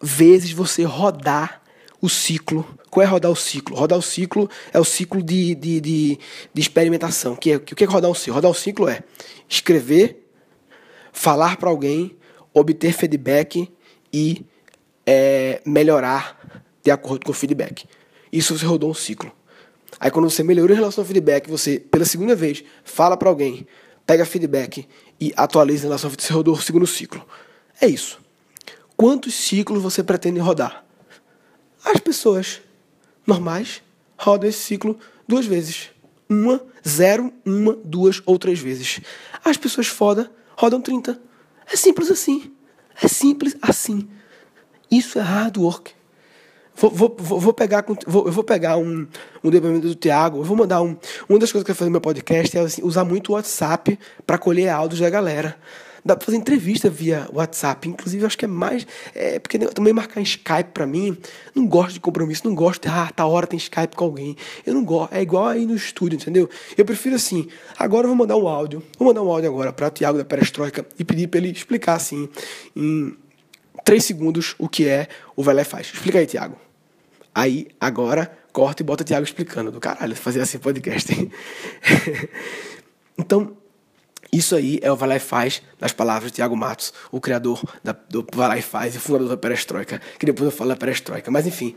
vezes 0.00 0.50
você 0.50 0.82
rodar 0.82 1.62
o 2.00 2.08
ciclo. 2.08 2.66
Qual 2.92 3.02
é 3.02 3.08
rodar 3.08 3.30
o 3.30 3.34
ciclo? 3.34 3.74
Rodar 3.74 3.98
o 3.98 4.02
ciclo 4.02 4.50
é 4.70 4.78
o 4.78 4.84
ciclo 4.84 5.22
de, 5.22 5.54
de, 5.54 5.80
de, 5.80 6.18
de 6.52 6.60
experimentação. 6.60 7.34
Que 7.34 7.52
é, 7.52 7.56
o 7.56 7.60
que 7.60 7.82
é 7.82 7.86
rodar 7.86 8.10
um 8.10 8.14
ciclo? 8.14 8.34
Rodar 8.34 8.50
o 8.50 8.54
ciclo 8.54 8.86
é 8.86 9.02
escrever, 9.48 10.28
falar 11.10 11.56
para 11.56 11.70
alguém, 11.70 12.14
obter 12.52 12.92
feedback 12.92 13.72
e 14.12 14.44
é, 15.06 15.62
melhorar 15.64 16.38
de 16.84 16.90
acordo 16.90 17.24
com 17.24 17.32
o 17.32 17.34
feedback. 17.34 17.86
Isso 18.30 18.58
você 18.58 18.66
rodou 18.66 18.90
um 18.90 18.94
ciclo. 18.94 19.32
Aí 19.98 20.10
quando 20.10 20.28
você 20.28 20.42
melhorou 20.42 20.76
em 20.76 20.78
relação 20.78 21.00
ao 21.00 21.08
feedback, 21.08 21.48
você, 21.48 21.80
pela 21.80 22.04
segunda 22.04 22.36
vez, 22.36 22.62
fala 22.84 23.16
para 23.16 23.30
alguém, 23.30 23.66
pega 24.04 24.26
feedback 24.26 24.86
e 25.18 25.32
atualiza 25.34 25.84
em 25.84 25.88
relação 25.88 26.08
ao 26.08 26.10
feedback, 26.10 26.26
você 26.26 26.34
rodou 26.34 26.54
o 26.54 26.60
segundo 26.60 26.86
ciclo. 26.86 27.26
É 27.80 27.86
isso. 27.86 28.20
Quantos 28.98 29.32
ciclos 29.32 29.82
você 29.82 30.02
pretende 30.02 30.40
rodar? 30.40 30.84
As 31.82 31.98
pessoas 31.98 32.60
normais 33.26 33.82
rodam 34.16 34.48
esse 34.48 34.58
ciclo 34.58 34.98
duas 35.26 35.46
vezes. 35.46 35.90
Uma, 36.28 36.62
zero, 36.86 37.32
uma, 37.44 37.76
duas 37.84 38.22
ou 38.24 38.38
três 38.38 38.58
vezes. 38.58 39.00
As 39.44 39.56
pessoas 39.56 39.86
foda 39.86 40.30
rodam 40.56 40.80
30. 40.80 41.20
É 41.70 41.76
simples 41.76 42.10
assim. 42.10 42.52
É 43.00 43.08
simples 43.08 43.56
assim. 43.60 44.08
Isso 44.90 45.18
é 45.18 45.22
hard 45.22 45.56
work. 45.56 45.92
Vou, 46.74 46.90
vou, 46.90 47.16
vou, 47.18 47.52
pegar, 47.52 47.84
vou, 48.06 48.26
eu 48.26 48.32
vou 48.32 48.42
pegar 48.42 48.78
um, 48.78 49.06
um 49.44 49.50
depoimento 49.50 49.86
do 49.88 49.94
Tiago, 49.94 50.38
eu 50.38 50.44
vou 50.44 50.56
mandar 50.56 50.80
um. 50.80 50.96
Uma 51.28 51.38
das 51.38 51.52
coisas 51.52 51.64
que 51.64 51.70
eu 51.70 51.74
fazer 51.74 51.88
no 51.88 51.92
meu 51.92 52.00
podcast 52.00 52.56
é 52.56 52.60
assim, 52.60 52.82
usar 52.82 53.04
muito 53.04 53.30
o 53.30 53.32
WhatsApp 53.34 53.98
para 54.26 54.38
colher 54.38 54.70
áudios 54.70 55.00
da 55.00 55.10
galera. 55.10 55.56
Dá 56.04 56.16
pra 56.16 56.26
fazer 56.26 56.36
entrevista 56.36 56.90
via 56.90 57.28
WhatsApp. 57.32 57.88
Inclusive, 57.88 58.26
acho 58.26 58.36
que 58.36 58.44
é 58.44 58.48
mais. 58.48 58.86
É, 59.14 59.38
porque 59.38 59.58
também 59.58 59.92
marcar 59.92 60.20
em 60.20 60.24
Skype 60.24 60.70
pra 60.74 60.86
mim. 60.86 61.16
Não 61.54 61.66
gosto 61.66 61.94
de 61.94 62.00
compromisso, 62.00 62.46
não 62.46 62.54
gosto 62.54 62.82
de. 62.82 62.88
Ah, 62.88 63.10
tá 63.14 63.24
hora 63.24 63.46
tem 63.46 63.56
Skype 63.56 63.94
com 63.94 64.04
alguém. 64.04 64.36
Eu 64.66 64.74
não 64.74 64.84
gosto. 64.84 65.14
É 65.14 65.22
igual 65.22 65.46
aí 65.46 65.64
no 65.64 65.76
estúdio, 65.76 66.16
entendeu? 66.16 66.50
Eu 66.76 66.84
prefiro 66.84 67.14
assim. 67.14 67.46
Agora 67.78 68.04
eu 68.04 68.08
vou 68.08 68.16
mandar 68.16 68.36
um 68.36 68.48
áudio. 68.48 68.82
Vou 68.98 69.08
mandar 69.08 69.22
um 69.22 69.30
áudio 69.30 69.48
agora 69.48 69.72
pra 69.72 69.90
Tiago 69.90 70.18
da 70.18 70.24
Perestroika 70.24 70.84
e 70.98 71.04
pedir 71.04 71.28
pra 71.28 71.38
ele 71.38 71.50
explicar 71.50 71.94
assim, 71.94 72.28
em 72.74 73.16
três 73.84 74.04
segundos, 74.04 74.54
o 74.58 74.68
que 74.68 74.88
é 74.88 75.08
o 75.36 75.42
Velé 75.42 75.64
faz. 75.64 75.90
Explica 75.92 76.18
aí, 76.18 76.26
Tiago. 76.26 76.56
Aí, 77.34 77.68
agora, 77.80 78.30
corta 78.52 78.82
e 78.82 78.84
bota 78.84 79.02
o 79.02 79.06
Tiago 79.06 79.24
explicando. 79.24 79.70
Do 79.70 79.80
caralho, 79.80 80.14
fazer 80.16 80.40
assim 80.40 80.58
podcast. 80.58 81.10
então, 83.16 83.56
isso 84.32 84.56
aí 84.56 84.78
é 84.82 84.90
o 84.90 84.96
Vai 84.96 85.10
Lá 85.10 85.16
e 85.16 85.20
Faz, 85.20 85.60
das 85.78 85.92
palavras 85.92 86.30
de 86.30 86.36
Tiago 86.36 86.56
Matos, 86.56 86.92
o 87.10 87.20
criador 87.20 87.62
da, 87.84 87.92
do 87.92 88.26
Vai 88.34 88.48
Lá 88.48 88.58
e 88.58 88.62
Faz 88.62 88.94
e 88.94 88.98
fundador 88.98 89.28
da 89.28 89.36
Perestroika, 89.36 90.00
que 90.18 90.24
depois 90.24 90.50
eu 90.50 90.56
falo 90.56 90.70
da 90.70 90.76
Perestroika. 90.76 91.30
Mas 91.30 91.46
enfim, 91.46 91.76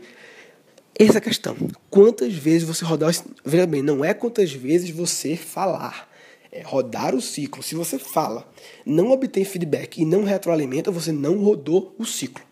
Essa 0.98 1.18
é 1.18 1.20
questão. 1.20 1.54
Quantas 1.90 2.32
vezes 2.32 2.66
você 2.66 2.82
rodar. 2.84 3.12
Veja 3.44 3.66
bem, 3.66 3.82
não 3.82 4.02
é 4.02 4.14
quantas 4.14 4.52
vezes 4.52 4.88
você 4.88 5.36
falar. 5.36 6.08
É 6.50 6.62
rodar 6.62 7.14
o 7.14 7.20
ciclo. 7.20 7.62
Se 7.62 7.74
você 7.74 7.98
fala, 7.98 8.50
não 8.84 9.10
obtém 9.10 9.44
feedback 9.44 10.00
e 10.00 10.06
não 10.06 10.24
retroalimenta, 10.24 10.90
você 10.90 11.12
não 11.12 11.36
rodou 11.44 11.94
o 11.98 12.06
ciclo. 12.06 12.42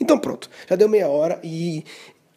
Então 0.00 0.16
pronto, 0.16 0.48
já 0.70 0.76
deu 0.76 0.88
meia 0.88 1.08
hora 1.08 1.40
e 1.42 1.84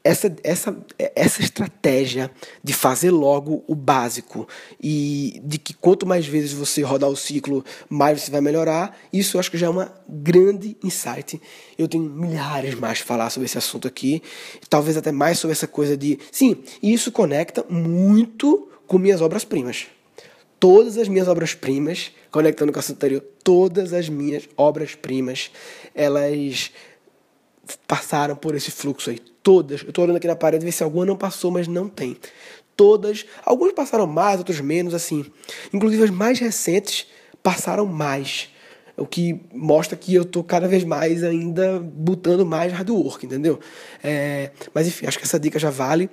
essa, 0.03 0.35
essa, 0.43 0.75
essa 1.15 1.41
estratégia 1.41 2.31
de 2.63 2.73
fazer 2.73 3.11
logo 3.11 3.63
o 3.67 3.75
básico 3.75 4.47
e 4.81 5.39
de 5.43 5.57
que 5.57 5.73
quanto 5.73 6.05
mais 6.05 6.25
vezes 6.25 6.53
você 6.53 6.81
rodar 6.81 7.09
o 7.09 7.15
ciclo, 7.15 7.63
mais 7.87 8.21
você 8.21 8.31
vai 8.31 8.41
melhorar, 8.41 8.97
isso 9.13 9.37
eu 9.37 9.39
acho 9.39 9.51
que 9.51 9.57
já 9.57 9.67
é 9.67 9.69
uma 9.69 9.93
grande 10.09 10.75
insight. 10.83 11.39
Eu 11.77 11.87
tenho 11.87 12.03
milhares 12.03 12.73
mais 12.75 12.99
para 12.99 13.07
falar 13.07 13.29
sobre 13.29 13.45
esse 13.45 13.57
assunto 13.57 13.87
aqui, 13.87 14.21
talvez 14.69 14.97
até 14.97 15.11
mais 15.11 15.37
sobre 15.39 15.53
essa 15.53 15.67
coisa 15.67 15.95
de. 15.95 16.17
Sim, 16.31 16.57
isso 16.81 17.11
conecta 17.11 17.63
muito 17.69 18.69
com 18.87 18.97
minhas 18.97 19.21
obras-primas. 19.21 19.87
Todas 20.59 20.97
as 20.97 21.07
minhas 21.07 21.27
obras-primas, 21.27 22.11
conectando 22.29 22.71
com 22.71 22.77
a 22.77 22.81
assunto 22.81 22.97
anterior, 22.97 23.23
todas 23.43 23.93
as 23.93 24.09
minhas 24.09 24.47
obras-primas, 24.55 25.49
elas 25.95 26.71
passaram 27.87 28.35
por 28.35 28.55
esse 28.55 28.71
fluxo 28.71 29.09
aí. 29.09 29.19
Todas. 29.43 29.81
Eu 29.81 29.89
estou 29.89 30.03
olhando 30.03 30.17
aqui 30.17 30.27
na 30.27 30.35
parede 30.35 30.65
ver 30.65 30.71
se 30.71 30.83
alguma 30.83 31.05
não 31.05 31.15
passou, 31.15 31.51
mas 31.51 31.67
não 31.67 31.89
tem. 31.89 32.15
Todas. 32.75 33.25
Alguns 33.43 33.73
passaram 33.73 34.07
mais, 34.07 34.39
outros 34.39 34.59
menos, 34.59 34.93
assim. 34.93 35.25
Inclusive 35.73 36.03
as 36.03 36.09
mais 36.09 36.39
recentes 36.39 37.07
passaram 37.41 37.85
mais. 37.85 38.49
O 38.97 39.05
que 39.05 39.41
mostra 39.53 39.97
que 39.97 40.13
eu 40.13 40.23
estou 40.23 40.43
cada 40.43 40.67
vez 40.67 40.83
mais 40.83 41.23
ainda 41.23 41.79
botando 41.79 42.45
mais 42.45 42.71
hard 42.71 42.89
work, 42.89 43.25
entendeu? 43.25 43.59
É, 44.03 44.51
mas 44.73 44.87
enfim, 44.87 45.07
acho 45.07 45.17
que 45.17 45.23
essa 45.23 45.39
dica 45.39 45.57
já 45.57 45.69
vale. 45.69 46.09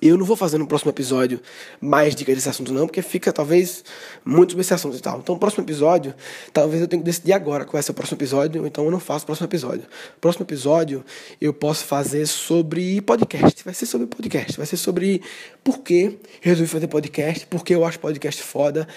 Eu 0.00 0.16
não 0.16 0.24
vou 0.24 0.36
fazer 0.36 0.56
no 0.58 0.66
próximo 0.66 0.90
episódio 0.90 1.40
mais 1.80 2.14
dicas 2.14 2.34
desse 2.34 2.48
assunto, 2.48 2.72
não, 2.72 2.86
porque 2.86 3.02
fica 3.02 3.32
talvez 3.32 3.84
muito 4.24 4.50
sobre 4.50 4.62
esse 4.62 4.74
assunto 4.74 4.96
e 4.96 5.00
tal. 5.00 5.18
Então, 5.18 5.38
próximo 5.38 5.64
episódio, 5.64 6.14
talvez 6.52 6.80
eu 6.80 6.88
tenha 6.88 7.02
que 7.02 7.06
decidir 7.06 7.32
agora 7.32 7.64
qual 7.64 7.74
vai 7.74 7.82
ser 7.82 7.90
o 7.90 7.94
próximo 7.94 8.16
episódio, 8.16 8.66
então 8.66 8.84
eu 8.84 8.90
não 8.90 9.00
faço 9.00 9.24
o 9.24 9.26
próximo 9.26 9.46
episódio. 9.46 9.84
Próximo 10.20 10.44
episódio 10.44 11.04
eu 11.40 11.52
posso 11.52 11.84
fazer 11.84 12.26
sobre 12.26 13.00
podcast. 13.02 13.62
Vai 13.64 13.74
ser 13.74 13.86
sobre 13.86 14.06
podcast, 14.06 14.56
vai 14.56 14.66
ser 14.66 14.76
sobre 14.76 15.20
por 15.62 15.80
que 15.80 16.18
resolvi 16.40 16.70
fazer 16.70 16.86
podcast, 16.86 17.46
por 17.46 17.64
que 17.64 17.74
eu 17.74 17.84
acho 17.84 18.00
podcast 18.00 18.42
foda, 18.42 18.88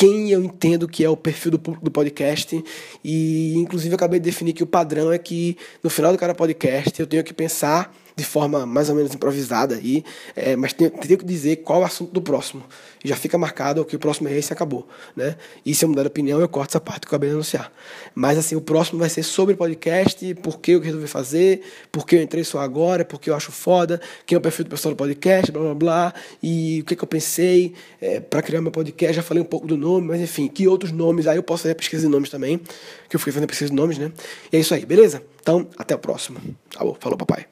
quem 0.00 0.30
eu 0.30 0.42
entendo 0.42 0.88
que 0.88 1.04
é 1.04 1.10
o 1.10 1.16
perfil 1.16 1.52
do 1.52 1.58
público 1.58 1.84
do 1.84 1.90
podcast. 1.90 2.64
E, 3.04 3.52
inclusive, 3.54 3.92
eu 3.92 3.96
acabei 3.96 4.18
de 4.18 4.24
definir 4.24 4.54
que 4.54 4.62
o 4.62 4.66
padrão 4.66 5.12
é 5.12 5.18
que 5.18 5.58
no 5.82 5.90
final 5.90 6.10
do 6.10 6.16
cada 6.16 6.34
podcast 6.34 6.98
eu 6.98 7.06
tenho 7.06 7.22
que 7.22 7.34
pensar 7.34 7.94
de 8.20 8.26
forma 8.26 8.66
mais 8.66 8.88
ou 8.90 8.94
menos 8.94 9.14
improvisada 9.14 9.74
aí, 9.74 10.04
é, 10.36 10.54
mas 10.54 10.72
tenho, 10.72 10.90
que 10.90 11.24
dizer 11.24 11.56
qual 11.56 11.80
é 11.80 11.82
o 11.82 11.86
assunto 11.86 12.12
do 12.12 12.20
próximo. 12.20 12.62
Já 13.02 13.16
fica 13.16 13.38
marcado 13.38 13.82
que 13.84 13.96
o 13.96 13.98
próximo 13.98 14.28
é 14.28 14.36
esse 14.36 14.52
e 14.52 14.54
acabou, 14.54 14.86
né? 15.16 15.36
E 15.64 15.74
se 15.74 15.84
eu 15.84 15.88
mudar 15.88 16.02
de 16.02 16.08
opinião, 16.08 16.38
eu 16.38 16.48
corto 16.48 16.72
essa 16.72 16.80
parte 16.80 17.06
que 17.06 17.06
eu 17.06 17.16
acabei 17.16 17.30
de 17.30 17.34
anunciar. 17.34 17.72
Mas 18.14 18.36
assim, 18.36 18.54
o 18.54 18.60
próximo 18.60 18.98
vai 18.98 19.08
ser 19.08 19.22
sobre 19.22 19.54
podcast, 19.54 20.34
por 20.34 20.60
que 20.60 20.72
eu 20.72 20.80
resolvi 20.80 21.06
fazer, 21.06 21.62
por 21.90 22.06
que 22.06 22.16
eu 22.16 22.22
entrei 22.22 22.44
só 22.44 22.58
agora, 22.58 23.04
por 23.04 23.18
que 23.18 23.30
eu 23.30 23.34
acho 23.34 23.50
foda, 23.50 23.98
quem 24.26 24.36
é 24.36 24.38
o 24.38 24.40
perfil 24.40 24.66
do 24.66 24.70
pessoal 24.70 24.94
do 24.94 24.98
podcast, 24.98 25.50
blá 25.50 25.62
blá 25.62 25.74
blá, 25.74 26.14
e 26.42 26.80
o 26.82 26.84
que, 26.84 26.94
que 26.94 27.02
eu 27.02 27.08
pensei 27.08 27.72
é, 28.00 28.20
para 28.20 28.42
criar 28.42 28.60
meu 28.60 28.70
podcast. 28.70 29.16
Já 29.16 29.22
falei 29.22 29.42
um 29.42 29.46
pouco 29.46 29.66
do 29.66 29.78
nome, 29.78 30.08
mas 30.08 30.20
enfim, 30.20 30.46
que 30.46 30.68
outros 30.68 30.92
nomes, 30.92 31.26
aí 31.26 31.38
eu 31.38 31.42
posso 31.42 31.62
fazer 31.62 31.74
pesquisa 31.74 32.06
de 32.06 32.12
nomes 32.12 32.28
também, 32.28 32.60
que 33.08 33.16
eu 33.16 33.20
fui 33.20 33.32
fazendo 33.32 33.48
pesquisa 33.48 33.70
de 33.70 33.76
nomes, 33.76 33.96
né? 33.96 34.12
E 34.52 34.56
é 34.56 34.60
isso 34.60 34.74
aí, 34.74 34.84
beleza? 34.84 35.22
Então, 35.40 35.66
até 35.76 35.94
o 35.94 35.98
próximo. 35.98 36.38
Falou, 36.70 36.96
falou 37.00 37.16
papai. 37.16 37.46